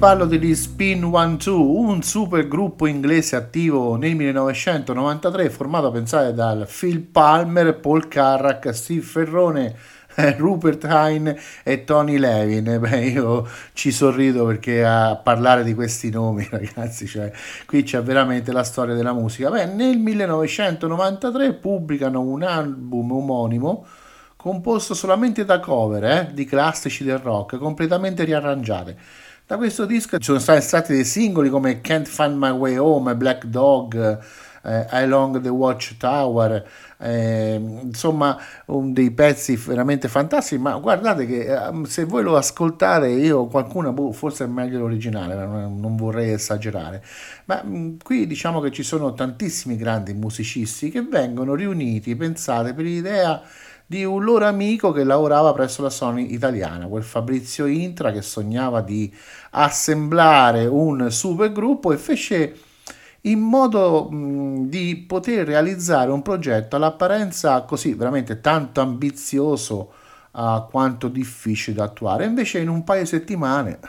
parlo 0.00 0.24
degli 0.24 0.54
Spin 0.54 1.02
1-2, 1.02 1.50
un 1.50 2.02
super 2.02 2.48
gruppo 2.48 2.86
inglese 2.86 3.36
attivo 3.36 3.96
nel 3.96 4.14
1993 4.14 5.50
formato, 5.50 5.90
pensate, 5.90 6.32
dal 6.32 6.66
Phil 6.66 7.00
Palmer, 7.00 7.78
Paul 7.78 8.08
Carrack, 8.08 8.74
Steve 8.74 9.02
Ferrone, 9.02 9.76
eh, 10.14 10.34
Rupert 10.38 10.86
Hine 10.88 11.38
e 11.62 11.84
Tony 11.84 12.16
Levin. 12.16 12.78
Beh, 12.80 13.08
io 13.08 13.46
ci 13.74 13.92
sorrido 13.92 14.46
perché 14.46 14.82
a 14.82 15.16
parlare 15.16 15.64
di 15.64 15.74
questi 15.74 16.08
nomi, 16.08 16.48
ragazzi, 16.50 17.06
cioè, 17.06 17.30
qui 17.66 17.82
c'è 17.82 18.02
veramente 18.02 18.52
la 18.52 18.64
storia 18.64 18.94
della 18.94 19.12
musica. 19.12 19.50
Beh, 19.50 19.66
nel 19.66 19.98
1993 19.98 21.52
pubblicano 21.52 22.22
un 22.22 22.42
album 22.42 23.12
omonimo 23.12 23.84
composto 24.34 24.94
solamente 24.94 25.44
da 25.44 25.60
cover 25.60 26.04
eh, 26.04 26.30
di 26.32 26.46
classici 26.46 27.04
del 27.04 27.18
rock, 27.18 27.58
completamente 27.58 28.24
riarrangiate. 28.24 29.28
Da 29.50 29.56
questo 29.56 29.84
disco 29.84 30.16
ci 30.18 30.26
sono 30.26 30.38
stati 30.38 30.60
estratti 30.60 30.92
dei 30.92 31.04
singoli 31.04 31.50
come 31.50 31.80
Can't 31.80 32.06
Find 32.06 32.36
My 32.36 32.50
Way 32.50 32.76
Home, 32.76 33.16
Black 33.16 33.46
Dog, 33.46 34.20
eh, 34.62 34.86
Along 34.90 35.40
the 35.40 35.48
Watchtower, 35.48 36.64
eh, 36.98 37.60
insomma 37.82 38.38
un 38.66 38.92
dei 38.92 39.10
pezzi 39.10 39.56
veramente 39.56 40.06
fantastici, 40.06 40.56
ma 40.56 40.78
guardate 40.78 41.26
che 41.26 41.52
eh, 41.52 41.86
se 41.86 42.04
voi 42.04 42.22
lo 42.22 42.36
ascoltate 42.36 43.08
io 43.08 43.46
qualcuno, 43.46 43.92
boh, 43.92 44.12
forse 44.12 44.44
è 44.44 44.46
meglio 44.46 44.78
l'originale, 44.78 45.34
non, 45.34 45.80
non 45.80 45.96
vorrei 45.96 46.30
esagerare, 46.30 47.02
ma 47.46 47.60
mh, 47.60 47.96
qui 48.04 48.28
diciamo 48.28 48.60
che 48.60 48.70
ci 48.70 48.84
sono 48.84 49.14
tantissimi 49.14 49.76
grandi 49.76 50.14
musicisti 50.14 50.90
che 50.90 51.02
vengono 51.02 51.56
riuniti, 51.56 52.14
pensate, 52.14 52.72
per 52.72 52.84
l'idea 52.84 53.42
di 53.90 54.04
un 54.04 54.22
loro 54.22 54.46
amico 54.46 54.92
che 54.92 55.02
lavorava 55.02 55.52
presso 55.52 55.82
la 55.82 55.90
Sony 55.90 56.32
italiana, 56.32 56.86
quel 56.86 57.02
Fabrizio 57.02 57.66
Intra 57.66 58.12
che 58.12 58.22
sognava 58.22 58.82
di 58.82 59.12
assemblare 59.50 60.66
un 60.66 61.10
supergruppo 61.10 61.90
e 61.90 61.96
fece 61.96 62.56
in 63.22 63.40
modo 63.40 64.08
mh, 64.08 64.68
di 64.68 64.94
poter 65.08 65.44
realizzare 65.44 66.12
un 66.12 66.22
progetto 66.22 66.76
all'apparenza 66.76 67.62
così 67.62 67.94
veramente 67.94 68.40
tanto 68.40 68.80
ambizioso 68.80 69.92
uh, 70.30 70.68
quanto 70.70 71.08
difficile 71.08 71.78
da 71.78 71.82
attuare. 71.82 72.26
Invece 72.26 72.60
in 72.60 72.68
un 72.68 72.84
paio 72.84 73.00
di 73.02 73.08
settimane 73.08 73.80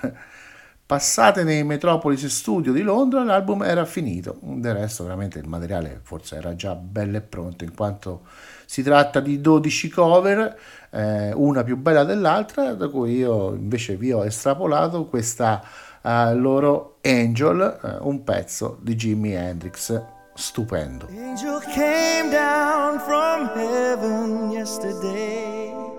passate 0.92 1.46
nei 1.46 1.64
Metropolis 1.64 2.26
Studio 2.26 2.74
di 2.74 2.82
Londra 2.82 3.24
l'album 3.24 3.64
era 3.64 3.86
finito. 3.86 4.38
Del 4.42 4.74
resto 4.74 5.06
veramente 5.06 5.39
il 5.39 5.48
materiale 5.48 6.02
forse 6.04 6.36
era 6.36 6.54
già 6.54 6.76
bello 6.76 7.16
e 7.16 7.22
pronto 7.22 7.64
in 7.64 7.74
quanto 7.74 8.24
si 8.66 8.84
tratta 8.84 9.22
di 9.22 9.39
12 9.39 9.88
cover, 9.88 10.60
eh, 10.89 11.32
una 11.32 11.64
più 11.64 11.78
bella 11.78 12.04
dell'altra, 12.04 12.74
da 12.74 12.89
cui 12.89 13.16
io 13.16 13.54
invece 13.54 13.96
vi 13.96 14.12
ho 14.12 14.26
estrapolato 14.26 15.06
questa 15.06 15.64
uh, 16.02 16.36
loro 16.36 16.98
Angel, 17.04 17.80
uh, 17.82 18.06
un 18.06 18.26
pezzo 18.26 18.78
di 18.82 18.94
Jimi 18.94 19.32
Hendrix 19.32 19.98
stupendo. 20.34 21.08
Angel 21.10 21.62
came 21.74 22.30
down 22.32 23.00
from 23.00 23.50
heaven 23.56 24.52
yesterday. 24.52 25.91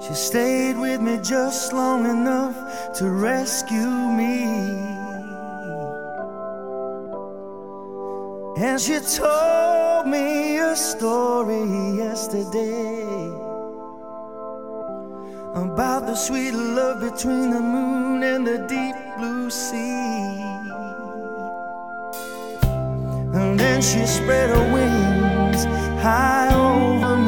She 0.00 0.14
stayed 0.14 0.76
with 0.78 1.00
me 1.00 1.18
just 1.22 1.72
long 1.72 2.06
enough 2.06 2.56
to 2.98 3.10
rescue 3.10 3.90
me. 4.20 4.44
And 8.58 8.80
she 8.80 8.98
told 9.00 10.06
me 10.06 10.58
a 10.58 10.74
story 10.74 11.62
yesterday 11.96 13.28
about 15.54 16.06
the 16.06 16.14
sweet 16.14 16.52
love 16.52 17.00
between 17.00 17.50
the 17.50 17.60
moon 17.60 18.22
and 18.22 18.46
the 18.46 18.58
deep 18.68 18.96
blue 19.16 19.50
sea. 19.50 20.42
And 23.38 23.58
then 23.58 23.82
she 23.82 24.06
spread 24.06 24.50
her 24.50 24.72
wings 24.72 25.64
high 26.02 26.54
over 26.54 27.16
me. 27.16 27.27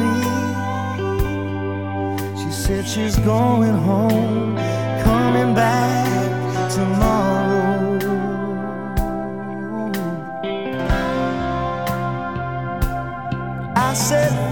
Said 2.61 2.87
she's 2.87 3.17
going 3.17 3.73
home, 3.73 4.55
coming 5.03 5.55
back 5.55 6.71
tomorrow. 6.71 7.97
I 13.75 13.93
said, 13.95 14.50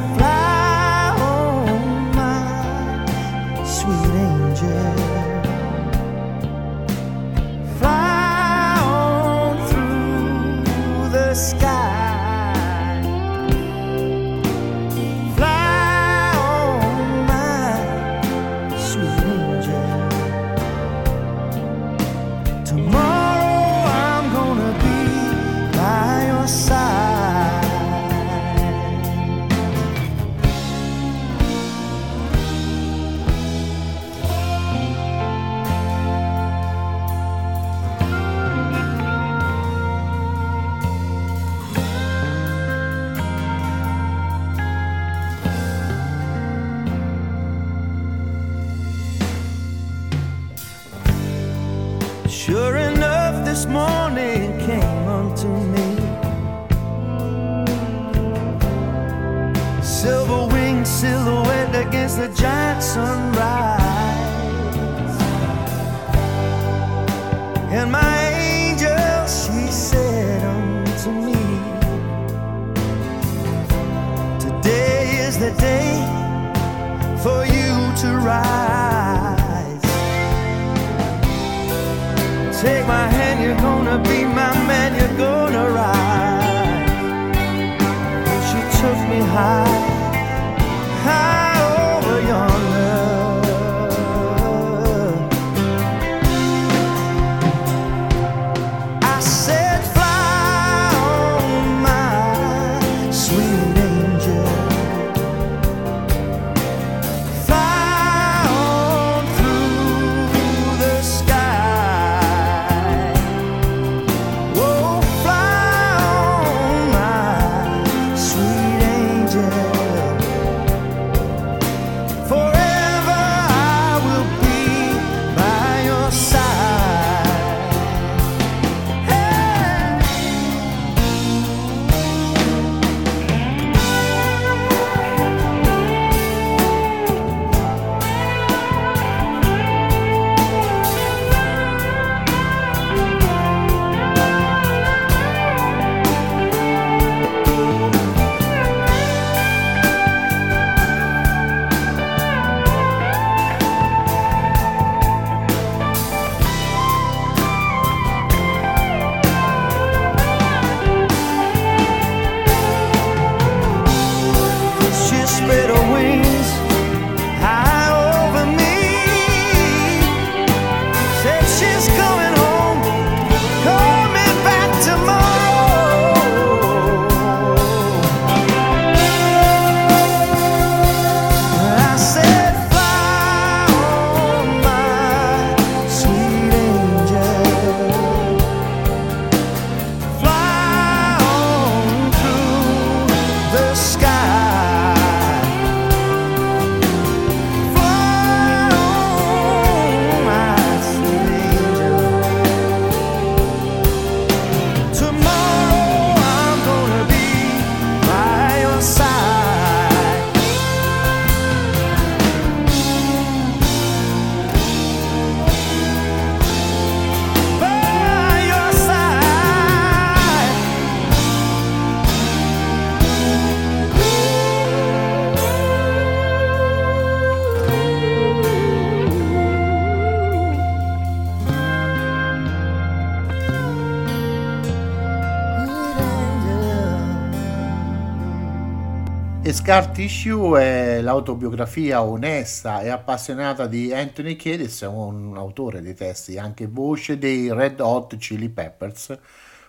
Scar 239.70 239.90
Tissue 239.92 240.60
è 240.60 241.00
l'autobiografia 241.00 242.02
onesta 242.02 242.82
e 242.82 242.90
appassionata 242.90 243.68
di 243.68 243.94
Anthony 243.94 244.36
Kiedis, 244.36 244.82
un 244.82 245.38
autore 245.38 245.84
dei 245.84 245.94
testi, 245.94 246.40
anche 246.40 246.66
voce 246.66 247.20
dei 247.20 247.54
Red 247.54 247.80
Hot 247.80 248.18
Chili 248.18 248.50
Peppers, 248.50 249.16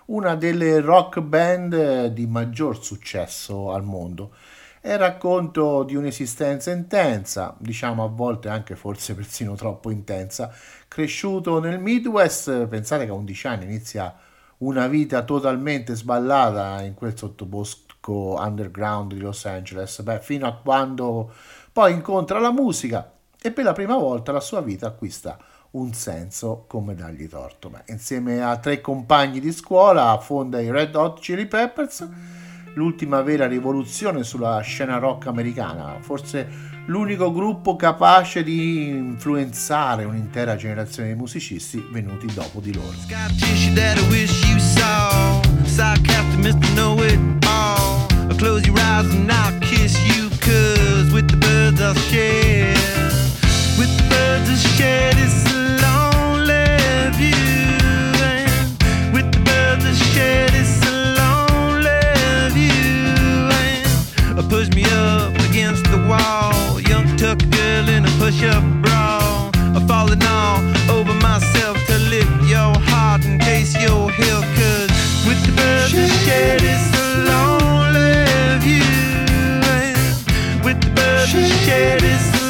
una 0.05 0.33
delle 0.33 0.79
rock 0.79 1.19
band 1.19 2.07
di 2.07 2.25
maggior 2.25 2.83
successo 2.83 3.71
al 3.71 3.83
mondo. 3.83 4.31
È 4.79 4.97
racconto 4.97 5.83
di 5.83 5.95
un'esistenza 5.95 6.71
intensa, 6.71 7.55
diciamo 7.59 8.03
a 8.03 8.07
volte 8.07 8.49
anche 8.49 8.75
forse 8.75 9.13
persino 9.13 9.53
troppo 9.53 9.91
intensa, 9.91 10.51
cresciuto 10.87 11.59
nel 11.59 11.79
Midwest, 11.79 12.65
pensate 12.65 13.05
che 13.05 13.11
a 13.11 13.13
11 13.13 13.47
anni 13.47 13.65
inizia 13.65 14.17
una 14.57 14.87
vita 14.87 15.21
totalmente 15.21 15.93
sballata 15.93 16.81
in 16.81 16.95
quel 16.95 17.15
sottobosco 17.15 17.90
underground 18.09 19.13
di 19.13 19.19
Los 19.19 19.45
Angeles, 19.45 20.01
beh, 20.01 20.19
fino 20.19 20.47
a 20.47 20.53
quando 20.53 21.31
poi 21.71 21.93
incontra 21.93 22.39
la 22.39 22.51
musica 22.51 23.11
e 23.41 23.51
per 23.51 23.63
la 23.63 23.73
prima 23.73 23.97
volta 23.97 24.31
la 24.31 24.39
sua 24.39 24.61
vita 24.61 24.87
acquista 24.87 25.37
un 25.71 25.93
senso 25.93 26.65
come 26.67 26.95
dargli 26.95 27.27
torto. 27.27 27.69
Beh, 27.69 27.83
insieme 27.87 28.41
a 28.43 28.57
tre 28.57 28.81
compagni 28.81 29.39
di 29.39 29.51
scuola 29.51 30.17
fonda 30.19 30.59
i 30.59 30.69
Red 30.69 30.95
Hot 30.95 31.19
Chili 31.19 31.45
Peppers, 31.45 32.07
l'ultima 32.73 33.21
vera 33.21 33.47
rivoluzione 33.47 34.23
sulla 34.23 34.59
scena 34.61 34.97
rock 34.97 35.27
americana, 35.27 35.97
forse 35.99 36.69
l'unico 36.85 37.31
gruppo 37.31 37.75
capace 37.75 38.43
di 38.43 38.89
influenzare 38.89 40.03
un'intera 40.03 40.55
generazione 40.55 41.09
di 41.09 41.15
musicisti 41.15 41.85
venuti 41.89 42.25
dopo 42.33 42.59
di 42.59 42.73
loro. 42.73 42.97
Close 48.41 48.65
your 48.65 48.79
eyes 48.79 49.05
and 49.13 49.31
I'll 49.31 49.59
kiss 49.59 49.93
you, 50.09 50.27
cause 50.41 51.13
with 51.13 51.29
the 51.29 51.37
birds 51.37 51.79
I'll 51.79 51.93
share. 52.09 52.73
With 53.77 53.93
the 53.97 54.05
birds 54.09 54.49
I'll 54.49 54.65
share 54.77 55.13
this 55.13 55.45
lonely 55.85 56.65
view. 57.21 57.37
And 58.33 59.13
with 59.13 59.31
the 59.31 59.41
birds 59.45 59.85
I'll 59.85 60.07
share 60.15 60.49
this 60.49 60.73
lonely 61.19 62.01
view. 62.57 63.13
And 64.35 64.49
push 64.49 64.69
me 64.73 64.85
up 64.85 65.35
against 65.47 65.83
the 65.93 66.01
wall. 66.09 66.81
Young 66.81 67.05
tuck 67.17 67.37
girl 67.51 67.89
in 67.89 68.05
a 68.05 68.11
push 68.17 68.41
up 68.41 68.63
bra. 68.81 69.51
I'm 69.75 69.87
falling 69.87 70.23
all 70.25 70.57
over 70.89 71.13
myself 71.21 71.77
to 71.85 71.97
lift 72.09 72.33
your 72.49 72.73
heart 72.89 73.23
in 73.23 73.37
case 73.37 73.75
you're 73.79 74.09
here. 74.09 74.41
Cause 74.57 74.89
with 75.27 75.39
the 75.45 75.53
birds 75.55 75.93
I 75.93 76.07
share 76.25 76.59
this 76.59 76.90
with 81.33 82.40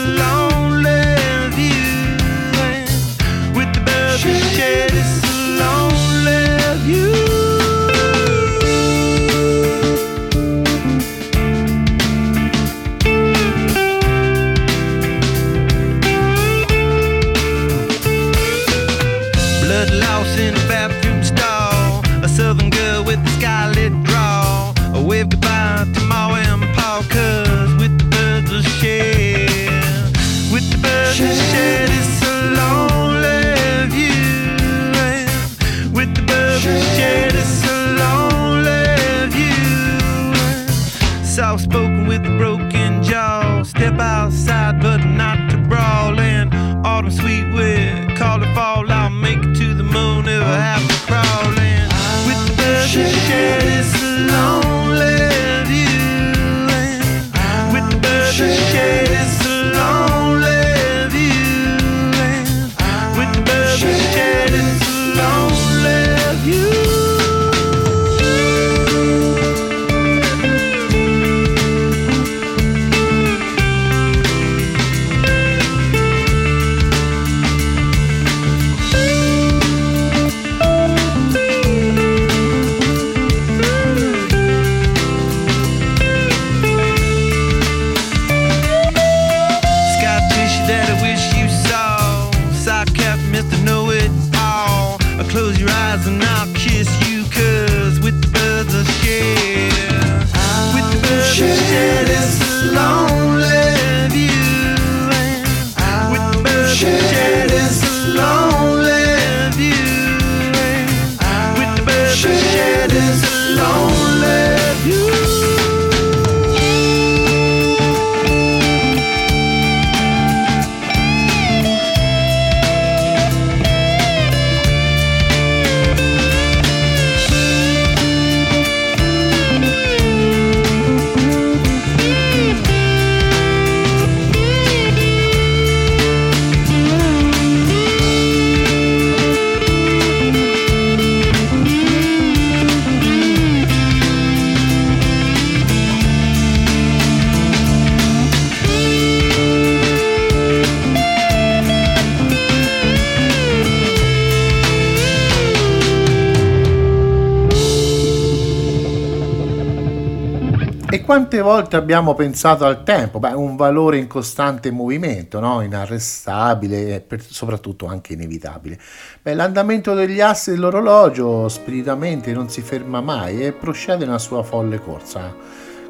quante 161.31 161.49
volte 161.49 161.75
abbiamo 161.77 162.13
pensato 162.13 162.65
al 162.65 162.83
tempo? 162.83 163.17
Beh, 163.17 163.31
un 163.31 163.55
valore 163.55 163.97
in 163.97 164.07
costante 164.07 164.69
movimento, 164.69 165.39
no? 165.39 165.61
inarrestabile 165.61 167.05
e 167.07 167.19
soprattutto 167.19 167.85
anche 167.85 168.13
inevitabile. 168.13 168.77
Beh, 169.21 169.33
l'andamento 169.33 169.93
degli 169.93 170.19
assi 170.19 170.51
dell'orologio 170.51 171.47
spiritamente 171.47 172.33
non 172.33 172.49
si 172.49 172.59
ferma 172.59 172.99
mai 172.99 173.45
e 173.45 173.53
procede 173.53 174.03
nella 174.03 174.17
sua 174.17 174.43
folle 174.43 174.81
corsa, 174.81 175.33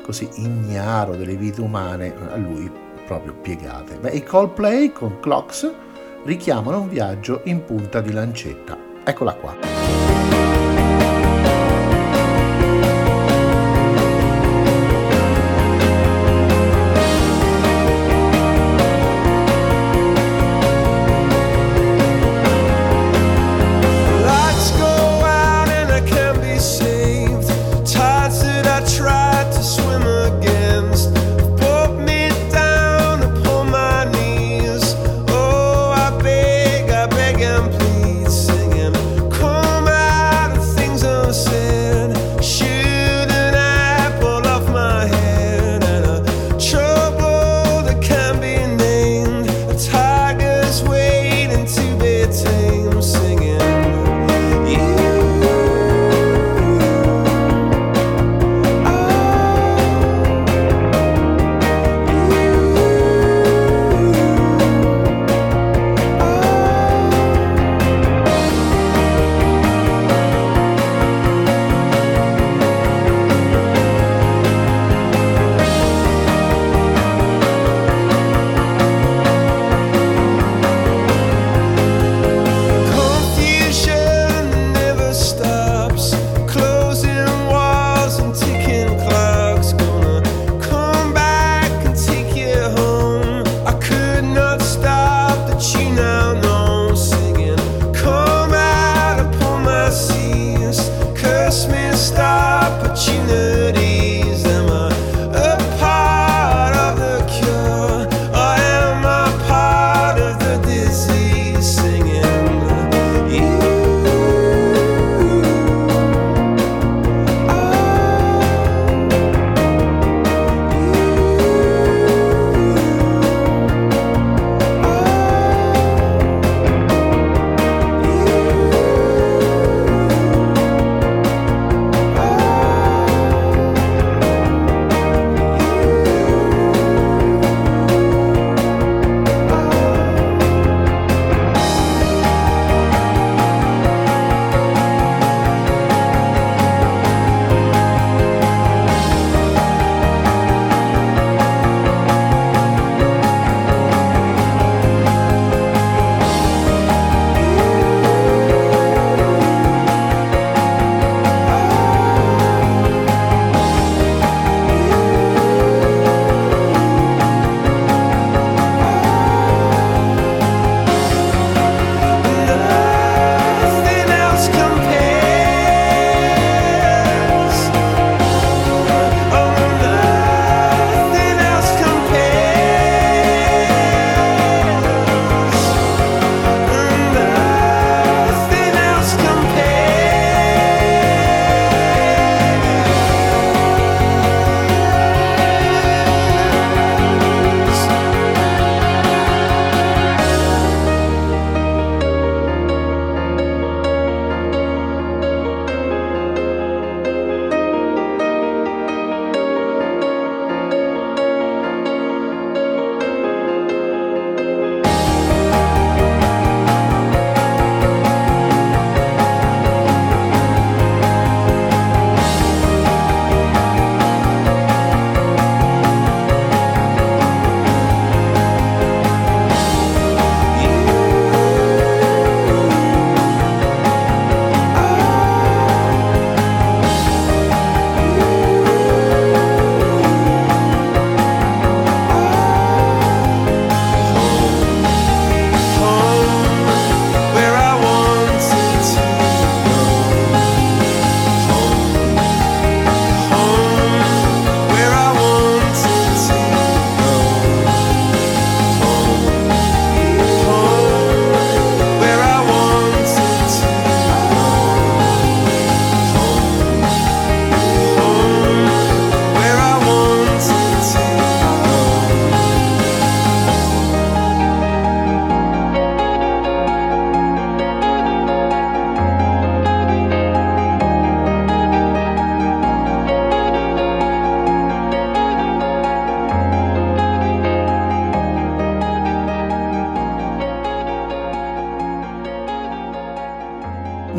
così 0.04 0.30
ignaro 0.36 1.16
delle 1.16 1.36
vite 1.36 1.60
umane, 1.60 2.14
a 2.32 2.36
lui 2.36 2.70
proprio 3.08 3.34
piegate. 3.34 3.96
Beh, 3.96 4.12
i 4.12 4.24
Coldplay 4.24 4.92
con 4.92 5.20
Clocks 5.20 5.72
richiamano 6.24 6.82
un 6.82 6.90
viaggio 6.90 7.42
in 7.46 7.66
punta 7.66 8.00
di 8.00 8.12
lancetta. 8.12 8.78
Eccola 9.04 9.34
qua. 9.34 9.71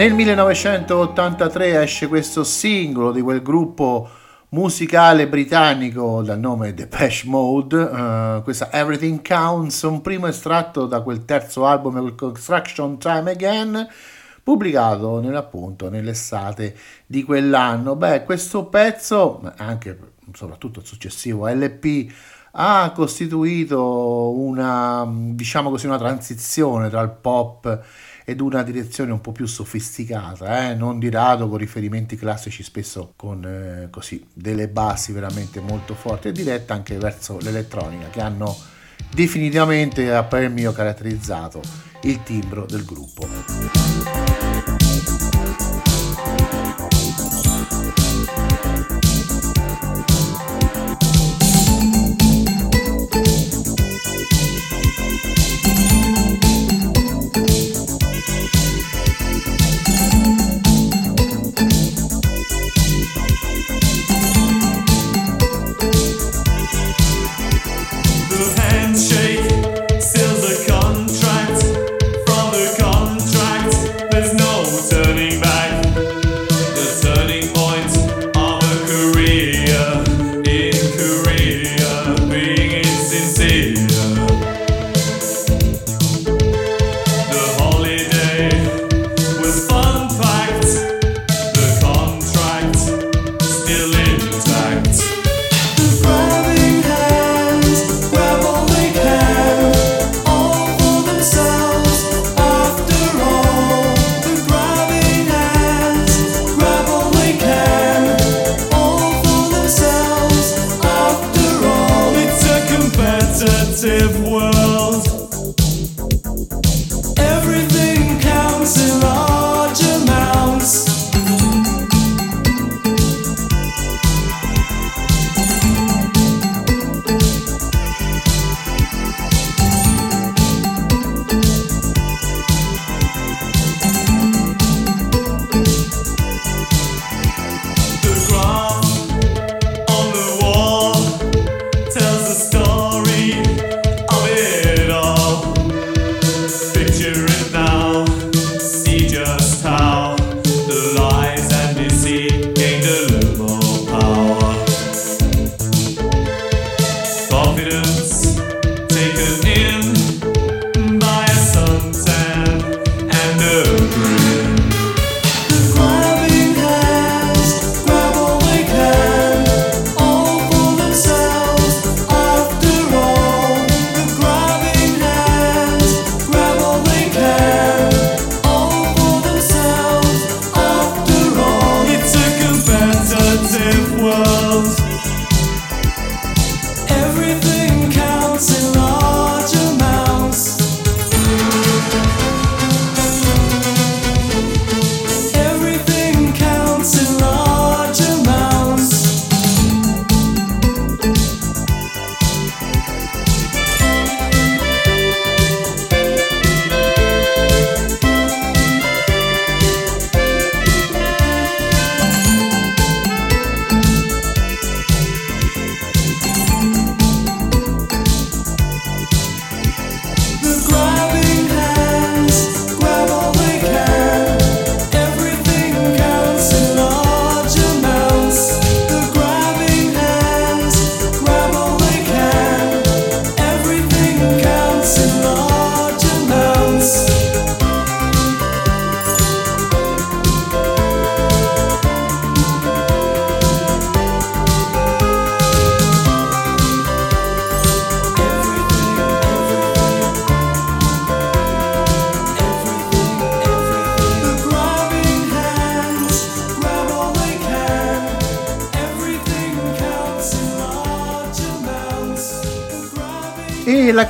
Nel 0.03 0.15
1983 0.15 1.81
esce 1.81 2.09
questo 2.09 2.43
singolo 2.43 3.13
di 3.13 3.21
quel 3.21 3.41
gruppo 3.41 4.11
musicale 4.49 5.29
britannico 5.29 6.23
dal 6.23 6.41
nome 6.41 6.75
Depeche 6.75 7.29
Mode, 7.29 7.81
eh, 7.81 8.41
questa 8.43 8.73
Everything 8.73 9.25
Counts, 9.25 9.83
un 9.83 10.01
primo 10.01 10.27
estratto 10.27 10.87
da 10.87 11.03
quel 11.03 11.25
terzo 11.25 11.67
album, 11.67 12.17
Construction 12.17 12.99
Time 12.99 13.31
Again, 13.31 13.89
pubblicato 14.43 15.21
nell'appunto 15.21 15.89
nell'estate 15.89 16.77
di 17.07 17.23
quell'anno. 17.23 17.95
Beh, 17.95 18.25
questo 18.25 18.65
pezzo, 18.65 19.53
anche 19.59 19.97
soprattutto 20.33 20.81
il 20.81 20.87
successivo 20.87 21.47
LP, 21.47 22.13
ha 22.55 22.91
costituito 22.93 24.33
una, 24.33 25.09
diciamo 25.09 25.71
così, 25.71 25.87
una 25.87 25.97
transizione 25.97 26.91
tra 26.91 27.01
il 27.03 27.11
pop 27.11 27.85
ed 28.25 28.41
una 28.41 28.63
direzione 28.63 29.13
un 29.13 29.21
po' 29.21 29.33
più 29.33 29.47
sofisticata, 29.47 30.71
eh? 30.71 30.75
non 30.75 30.99
di 30.99 31.11
rado 31.11 31.49
con 31.49 31.59
riferimenti 31.59 32.17
classici, 32.17 32.63
spesso 32.63 33.13
con 33.17 33.45
eh, 33.45 33.89
così 33.91 34.25
delle 34.33 34.69
bassi 34.69 35.13
veramente 35.13 35.61
molto 35.61 35.95
forti 35.95 36.29
e 36.29 36.33
diretta 36.33 36.75
anche 36.75 36.97
verso 36.99 37.39
l'elettronica 37.41 38.09
che 38.11 38.21
hanno 38.21 38.57
definitivamente 39.15 40.13
a 40.13 40.23
parer 40.23 40.51
mio 40.51 40.73
caratterizzato 40.73 41.61
il 42.03 42.23
timbro 42.23 42.67
del 42.67 42.85
gruppo. 42.85 44.42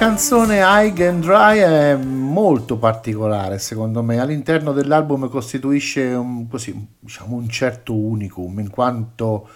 Canzone 0.03 0.59
High 0.65 1.01
and 1.03 1.23
Dry 1.23 1.59
è 1.59 1.95
molto 1.95 2.77
particolare 2.77 3.61
secondo 3.61 4.03
me, 4.03 4.19
all'interno 4.19 4.73
dell'album 4.73 5.29
costituisce 5.29 6.03
un, 6.07 6.49
così, 6.49 6.75
diciamo, 6.99 7.37
un 7.37 7.49
certo 7.49 7.95
unicum 7.95 8.59
in 8.59 8.69
quanto 8.69 9.49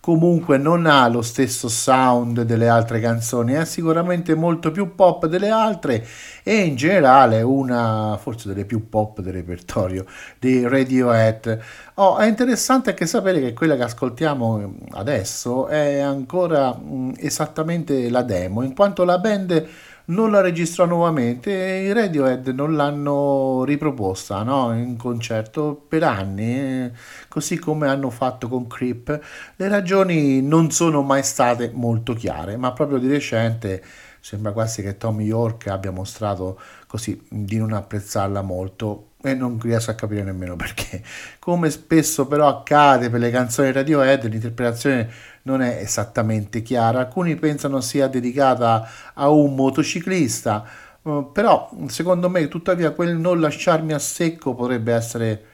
comunque 0.00 0.58
non 0.58 0.86
ha 0.86 1.06
lo 1.06 1.22
stesso 1.22 1.68
sound 1.68 2.42
delle 2.42 2.66
altre 2.68 2.98
canzoni, 2.98 3.52
è 3.52 3.64
sicuramente 3.64 4.34
molto 4.34 4.72
più 4.72 4.96
pop 4.96 5.26
delle 5.26 5.50
altre 5.50 6.04
e 6.42 6.56
in 6.62 6.74
generale 6.74 7.40
una 7.42 8.18
forse 8.20 8.48
delle 8.48 8.64
più 8.64 8.88
pop 8.88 9.20
del 9.20 9.34
repertorio 9.34 10.04
di 10.40 10.66
Radiohead. 10.66 11.60
Oh, 11.94 12.16
è 12.16 12.26
interessante 12.26 12.90
anche 12.90 13.06
sapere 13.06 13.38
che 13.38 13.52
quella 13.52 13.76
che 13.76 13.84
ascoltiamo 13.84 14.74
adesso 14.94 15.68
è 15.68 16.00
ancora 16.00 16.72
mh, 16.72 17.12
esattamente 17.18 18.10
la 18.10 18.22
demo, 18.22 18.62
in 18.62 18.74
quanto 18.74 19.04
la 19.04 19.18
band 19.18 19.68
non 20.06 20.30
la 20.30 20.40
registrò 20.40 20.84
nuovamente 20.84 21.50
e 21.50 21.84
i 21.84 21.92
Radiohead 21.92 22.48
non 22.48 22.74
l'hanno 22.74 23.64
riproposta 23.64 24.42
no? 24.42 24.74
in 24.74 24.96
concerto 24.96 25.74
per 25.88 26.02
anni, 26.02 26.90
così 27.28 27.58
come 27.58 27.88
hanno 27.88 28.10
fatto 28.10 28.48
con 28.48 28.66
Creep. 28.66 29.20
Le 29.56 29.68
ragioni 29.68 30.42
non 30.42 30.70
sono 30.70 31.02
mai 31.02 31.22
state 31.22 31.70
molto 31.72 32.14
chiare, 32.14 32.56
ma 32.56 32.72
proprio 32.72 32.98
di 32.98 33.08
recente 33.08 33.82
sembra 34.20 34.52
quasi 34.52 34.82
che 34.82 34.96
Tommy 34.96 35.24
York 35.24 35.66
abbia 35.66 35.90
mostrato 35.90 36.60
così 36.86 37.20
di 37.28 37.58
non 37.58 37.72
apprezzarla 37.72 38.40
molto 38.42 39.11
e 39.22 39.34
non 39.34 39.58
riesco 39.60 39.90
a 39.90 39.94
capire 39.94 40.22
nemmeno 40.22 40.56
perché. 40.56 41.02
Come 41.38 41.70
spesso 41.70 42.26
però 42.26 42.48
accade 42.48 43.10
per 43.10 43.20
le 43.20 43.30
canzoni 43.30 43.72
Radiohead, 43.72 44.28
l'interpretazione 44.28 45.10
non 45.42 45.62
è 45.62 45.78
esattamente 45.80 46.62
chiara. 46.62 47.00
Alcuni 47.00 47.36
pensano 47.36 47.80
sia 47.80 48.08
dedicata 48.08 48.88
a 49.14 49.28
un 49.28 49.54
motociclista, 49.54 50.64
eh, 51.02 51.26
però 51.32 51.70
secondo 51.86 52.28
me 52.28 52.48
tuttavia 52.48 52.90
quel 52.92 53.16
non 53.16 53.40
lasciarmi 53.40 53.92
a 53.92 53.98
secco 53.98 54.54
potrebbe 54.54 54.92
essere 54.92 55.44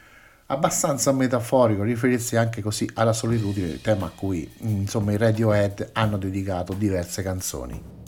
abbastanza 0.51 1.11
metaforico, 1.11 1.83
riferirsi 1.83 2.35
anche 2.35 2.61
così 2.61 2.89
alla 2.95 3.13
solitudine, 3.13 3.81
tema 3.81 4.07
a 4.07 4.11
cui 4.15 4.51
insomma 4.61 5.11
i 5.11 5.17
Radiohead 5.17 5.91
hanno 5.93 6.17
dedicato 6.17 6.73
diverse 6.73 7.21
canzoni. 7.21 7.98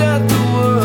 Think 0.00 0.22
you 0.22 0.28
got 0.28 0.28
the 0.28 0.52
world 0.54 0.79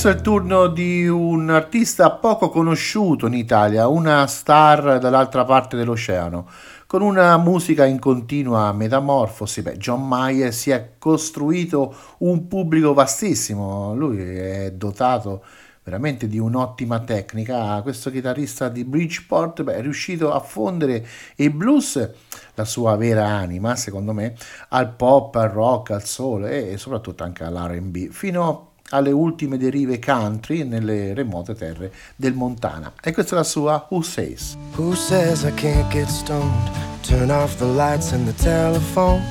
adesso 0.00 0.16
è 0.16 0.18
il 0.18 0.24
turno 0.24 0.66
di 0.68 1.06
un 1.06 1.50
artista 1.50 2.10
poco 2.12 2.48
conosciuto 2.48 3.26
in 3.26 3.34
Italia, 3.34 3.86
una 3.86 4.26
star 4.26 4.98
dall'altra 4.98 5.44
parte 5.44 5.76
dell'oceano. 5.76 6.48
Con 6.86 7.02
una 7.02 7.36
musica 7.36 7.84
in 7.84 7.98
continua 7.98 8.72
metamorfosi, 8.72 9.60
beh, 9.60 9.76
John 9.76 10.08
Mayer 10.08 10.54
si 10.54 10.70
è 10.70 10.92
costruito 10.96 11.94
un 12.20 12.48
pubblico 12.48 12.94
vastissimo, 12.94 13.94
lui 13.94 14.18
è 14.22 14.72
dotato 14.72 15.44
veramente 15.82 16.28
di 16.28 16.38
un'ottima 16.38 17.00
tecnica. 17.00 17.82
Questo 17.82 18.10
chitarrista 18.10 18.70
di 18.70 18.84
Bridgeport 18.84 19.62
beh, 19.64 19.74
è 19.74 19.82
riuscito 19.82 20.32
a 20.32 20.40
fondere 20.40 21.06
il 21.36 21.50
blues, 21.50 22.10
la 22.54 22.64
sua 22.64 22.96
vera 22.96 23.26
anima, 23.26 23.76
secondo 23.76 24.14
me, 24.14 24.34
al 24.70 24.94
pop, 24.94 25.34
al 25.34 25.50
rock, 25.50 25.90
al 25.90 26.04
soul 26.04 26.46
e 26.46 26.78
soprattutto 26.78 27.22
anche 27.22 27.44
all'RB, 27.44 28.08
fino 28.08 28.69
alle 28.90 29.10
ultime 29.10 29.56
derive 29.56 29.98
country 29.98 30.64
nelle 30.64 31.14
remote 31.14 31.54
terre 31.54 31.92
del 32.16 32.34
Montana. 32.34 32.92
E 33.02 33.12
questa 33.12 33.34
è 33.34 33.38
la 33.38 33.44
sua 33.44 33.86
Who 33.88 34.02
Says. 34.02 34.56
Who 34.76 34.94
says 34.94 35.44
I 35.44 35.52
can't 35.54 35.90
get 35.92 36.08
stoned? 36.08 36.70
Turn 37.02 37.30
off 37.30 37.56
the 37.58 37.66
lights 37.66 38.12
and 38.12 38.26
the 38.26 38.34
telephone. 38.42 39.22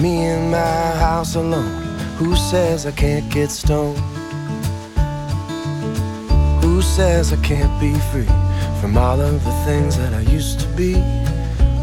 Me 0.00 0.26
in 0.26 0.50
my 0.50 0.98
house 0.98 1.36
alone. 1.36 1.82
Who 2.18 2.34
says 2.34 2.86
I 2.86 2.92
can't 2.92 3.28
get 3.32 3.50
stoned? 3.50 3.98
Who 6.62 6.80
says 6.80 7.32
I 7.32 7.36
can't 7.42 7.80
be 7.80 7.94
free 8.10 8.28
from 8.80 8.96
all 8.96 9.20
of 9.20 9.44
the 9.44 9.52
things 9.64 9.96
that 9.96 10.12
I 10.12 10.20
used 10.32 10.60
to 10.60 10.66
be? 10.76 10.94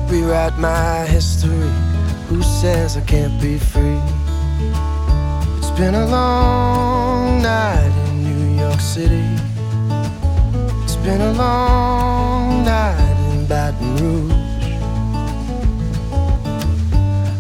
Rewrite 0.10 0.58
my 0.58 1.06
history. 1.06 1.72
Who 2.28 2.42
says 2.44 2.98
I 2.98 3.02
can't 3.02 3.40
be 3.42 3.58
free? 3.58 4.19
It's 5.80 5.86
been 5.86 5.96
a 5.96 6.08
long 6.08 7.42
night 7.42 7.94
in 8.10 8.24
New 8.26 8.60
York 8.60 8.82
City. 8.82 9.24
It's 10.84 10.98
been 10.98 11.22
a 11.22 11.32
long 11.32 12.66
night 12.66 13.16
in 13.32 13.46
Baton 13.46 13.96
Rouge. 13.96 14.34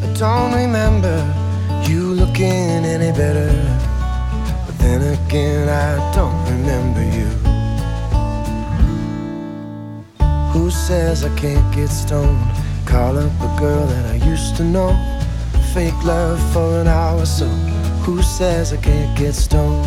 I 0.05 0.13
don't 0.17 0.53
remember 0.53 1.17
you 1.85 2.13
looking 2.13 2.85
any 2.85 3.11
better. 3.11 3.51
But 4.65 4.77
then 4.77 5.01
again, 5.19 5.67
I 5.67 5.99
don't 6.15 6.41
remember 6.45 7.03
you. 7.03 7.27
Who 10.53 10.71
says 10.71 11.25
I 11.25 11.35
can't 11.35 11.75
get 11.75 11.89
stoned? 11.89 12.39
Call 12.85 13.17
up 13.17 13.33
a 13.41 13.59
girl 13.59 13.85
that 13.85 14.05
I 14.05 14.25
used 14.25 14.55
to 14.55 14.63
know. 14.63 14.95
Fake 15.73 16.01
love 16.05 16.39
for 16.53 16.79
an 16.79 16.87
hour 16.87 17.25
so. 17.25 17.78
Who 18.06 18.22
says 18.24 18.74
I 18.74 18.78
can't 18.78 19.18
get 19.18 19.34
stoned? 19.34 19.86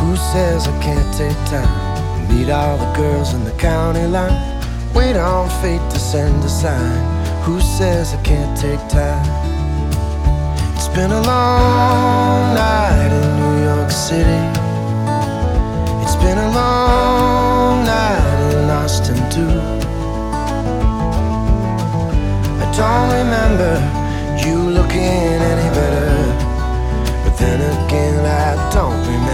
Who 0.00 0.16
says 0.16 0.68
I 0.68 0.82
can't 0.82 1.14
take 1.16 1.36
time? 1.46 1.88
Meet 2.28 2.50
all 2.50 2.76
the 2.76 2.92
girls 2.96 3.34
in 3.34 3.44
the 3.44 3.52
county 3.52 4.06
line. 4.06 4.38
Wait 4.94 5.16
on 5.16 5.48
fate 5.60 5.80
to 5.90 5.98
send 5.98 6.44
a 6.44 6.48
sign. 6.48 7.42
Who 7.42 7.60
says 7.60 8.14
I 8.14 8.22
can't 8.22 8.56
take 8.56 8.80
time? 8.88 9.24
It's 10.76 10.88
been 10.88 11.10
a 11.10 11.22
long 11.22 12.54
night 12.54 13.10
in 13.10 13.28
New 13.40 13.64
York 13.64 13.90
City. 13.90 14.42
It's 16.04 16.16
been 16.16 16.38
a 16.38 16.50
long 16.52 17.84
night 17.84 18.52
in 18.52 18.70
Austin 18.70 19.16
too. 19.30 19.60
I 22.62 22.66
don't 22.76 23.10
remember 23.18 23.97
you 24.44 24.70
looking 24.70 24.98
any 25.52 25.68
better. 25.74 26.08
But 27.24 27.36
then 27.38 27.60
again, 27.60 28.24
I 28.24 28.70
don't 28.72 29.00
remember 29.06 29.27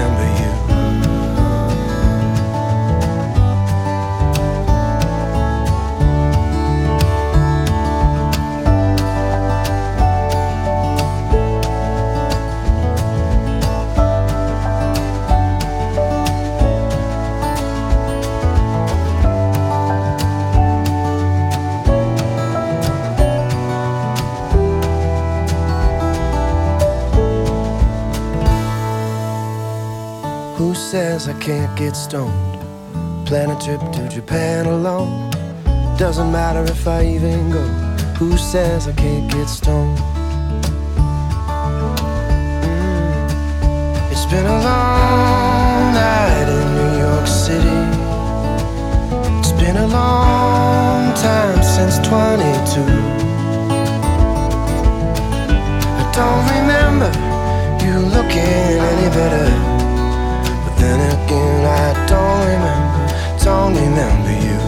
can't 31.45 31.77
get 31.77 31.95
stoned? 31.95 32.59
Plan 33.27 33.51
a 33.51 33.61
trip 33.61 33.79
to 33.93 34.09
Japan 34.09 34.65
alone. 34.65 35.31
Doesn't 35.99 36.33
matter 36.33 36.65
if 36.65 36.89
I 36.89 37.05
even 37.05 37.51
go. 37.51 37.61
Who 38.19 38.39
says 38.39 38.89
I 38.89 38.93
can't 38.93 39.31
get 39.31 39.47
stoned? 39.49 39.99
Mm. 42.65 42.91
It's 44.11 44.25
been 44.25 44.47
a 44.47 44.61
long 44.71 45.93
night 45.93 46.49
in 46.49 46.67
New 46.79 46.93
York 47.05 47.27
City. 47.27 47.81
It's 49.41 49.53
been 49.53 49.77
a 49.77 49.87
long 49.87 51.13
time 51.13 51.63
since 51.63 51.99
22. 52.09 52.81
I 56.01 56.05
don't 56.19 56.45
remember 56.57 57.11
you 57.85 58.01
looking 58.17 58.81
any 58.81 59.11
better. 59.11 59.74
Then 60.85 61.01
again, 61.01 61.65
I 61.65 61.95
don't 62.07 62.45
remember, 62.53 63.09
don't 63.43 63.75
remember 63.75 64.33
you. 64.33 64.61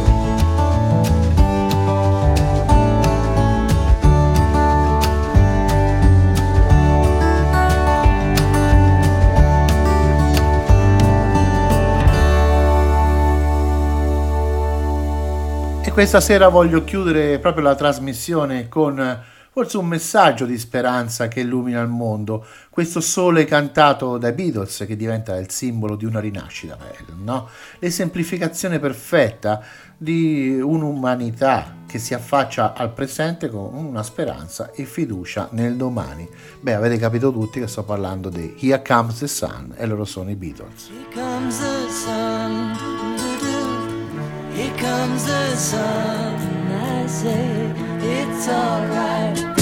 E 15.85 15.91
questa 15.93 16.21
sera 16.23 16.49
voglio 16.49 16.83
chiudere 16.85 17.39
proprio 17.39 17.63
la 17.65 17.75
trasmissione 17.75 18.69
con 18.69 19.23
forse 19.57 19.79
un 19.79 19.87
messaggio 19.87 20.45
di 20.45 20.59
speranza 20.59 21.29
che 21.29 21.41
illumina 21.41 21.81
il 21.81 21.89
mondo, 21.89 22.45
questo 22.69 23.01
sole 23.01 23.47
cantato 23.47 24.19
dai 24.19 24.35
Beatles 24.35 24.85
che 24.87 24.97
diventa 24.97 25.35
il 25.37 25.49
simbolo 25.49 25.97
di 25.97 26.05
una 26.05 26.21
rinascita, 26.21 26.77
no? 27.23 27.49
L'esemplificazione 27.79 28.79
perfetta 28.79 29.63
di 29.97 30.61
un'umanità 30.61 31.75
che 31.87 31.99
si 31.99 32.13
affaccia 32.13 32.75
al 32.75 32.93
presente 32.93 33.49
con 33.49 33.73
una 33.73 34.03
speranza 34.03 34.73
e 34.73 34.85
fiducia 34.85 35.49
nel 35.53 35.77
domani. 35.77 36.29
Beh, 36.61 36.75
avete 36.75 36.99
capito 36.99 37.33
tutti 37.33 37.59
che 37.59 37.67
sto 37.67 37.83
parlando 37.83 38.29
di 38.29 38.57
Here 38.61 38.83
Comes 38.87 39.21
the 39.21 39.27
Sun 39.27 39.73
e 39.75 39.87
loro 39.87 40.05
sono 40.05 40.29
i 40.29 40.37
Beatles. 40.37 40.91
Here 40.91 41.15
comes 41.15 41.59
the 41.61 41.89
sun. 41.89 42.77
Here 44.53 44.75
comes 44.77 45.25
the 45.25 45.57
sun. 45.57 46.35
I 46.69 47.09
say 47.09 47.86
it's 48.09 48.49
alright. 48.49 49.56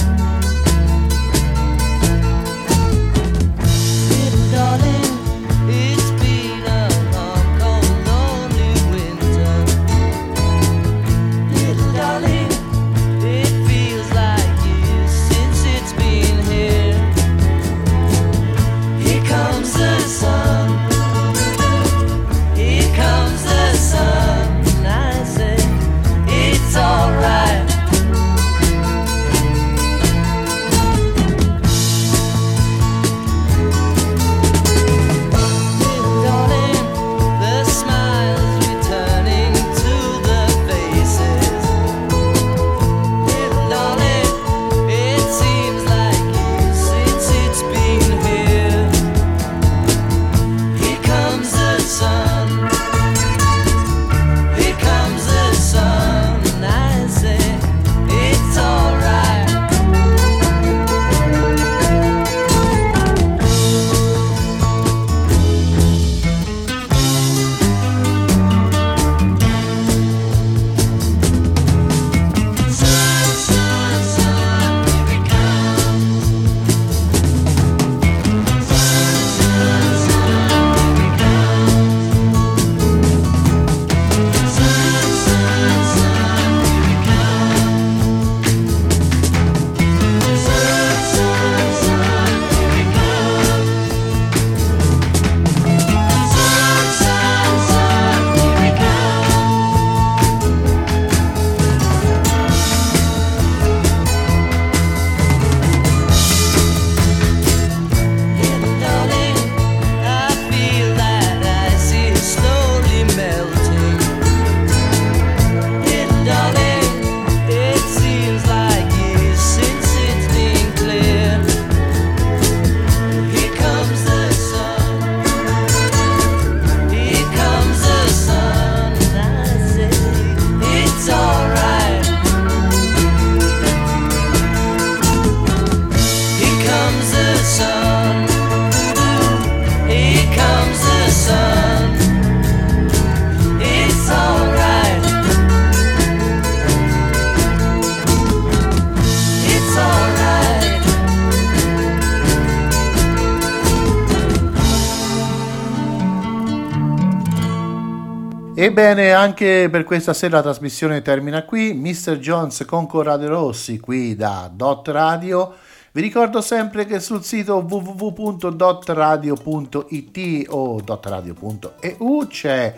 Ebbene, 158.64 159.12
anche 159.12 159.68
per 159.70 159.84
questa 159.84 160.14
sera 160.14 160.36
la 160.36 160.42
trasmissione 160.44 161.02
termina 161.02 161.44
qui. 161.44 161.74
Mr. 161.74 162.16
Jones 162.16 162.64
con 162.64 162.86
Corrado 162.86 163.28
Rossi 163.28 163.78
qui 163.78 164.16
da 164.16 164.50
Dot 164.50 164.88
Radio. 164.88 165.52
Vi 165.92 166.00
ricordo 166.00 166.40
sempre 166.40 166.86
che 166.86 166.98
sul 166.98 167.22
sito 167.22 167.56
www.dotradio.it 167.56 170.46
o 170.48 170.80
dotradio.eu 170.80 172.26
c'è 172.26 172.72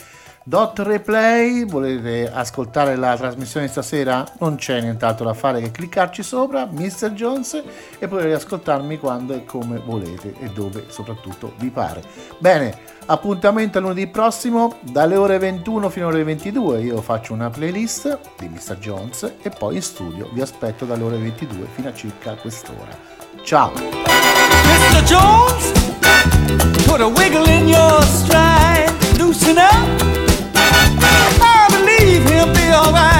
Dot 0.48 0.78
Replay. 0.78 1.64
Volete 1.64 2.30
ascoltare 2.32 2.94
la 2.94 3.16
trasmissione 3.16 3.66
stasera? 3.66 4.24
Non 4.38 4.54
c'è 4.54 4.80
nient'altro 4.80 5.24
da 5.24 5.34
fare 5.34 5.60
che 5.60 5.72
cliccarci 5.72 6.22
sopra, 6.22 6.68
Mr. 6.70 7.10
Jones, 7.14 7.60
e 7.98 8.06
potete 8.06 8.32
ascoltarmi 8.32 8.96
quando 8.96 9.34
e 9.34 9.44
come 9.44 9.82
volete 9.84 10.34
e 10.38 10.46
dove 10.50 10.84
soprattutto 10.86 11.54
vi 11.58 11.68
pare. 11.70 12.00
Bene, 12.38 12.78
appuntamento 13.06 13.80
lunedì 13.80 14.06
prossimo 14.06 14.76
dalle 14.82 15.16
ore 15.16 15.38
21 15.38 15.88
fino 15.88 16.06
alle 16.06 16.18
ore 16.18 16.24
22. 16.26 16.80
Io 16.80 17.02
faccio 17.02 17.32
una 17.32 17.50
playlist 17.50 18.16
di 18.38 18.48
Mr. 18.48 18.76
Jones 18.76 19.32
e 19.42 19.50
poi 19.50 19.74
in 19.74 19.82
studio 19.82 20.30
vi 20.32 20.42
aspetto 20.42 20.84
dalle 20.84 21.02
ore 21.02 21.18
22 21.18 21.66
fino 21.74 21.88
a 21.88 21.92
circa 21.92 22.34
quest'ora. 22.34 22.96
Ciao! 23.42 23.72
Mr. 23.72 25.02
Jones, 25.02 25.72
put 26.86 27.00
a 27.00 27.06
wiggle 27.06 27.50
in 27.50 27.66
your 27.66 28.00
stride, 28.04 28.92
loosen 29.18 29.56
up. 29.56 30.25
Alright. 32.86 33.15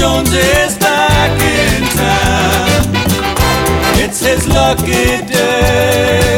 Jones 0.00 0.32
is 0.32 0.78
back 0.78 1.30
in 1.42 1.82
town. 1.94 2.86
It's 4.02 4.24
his 4.24 4.48
lucky 4.48 5.26
day. 5.26 6.29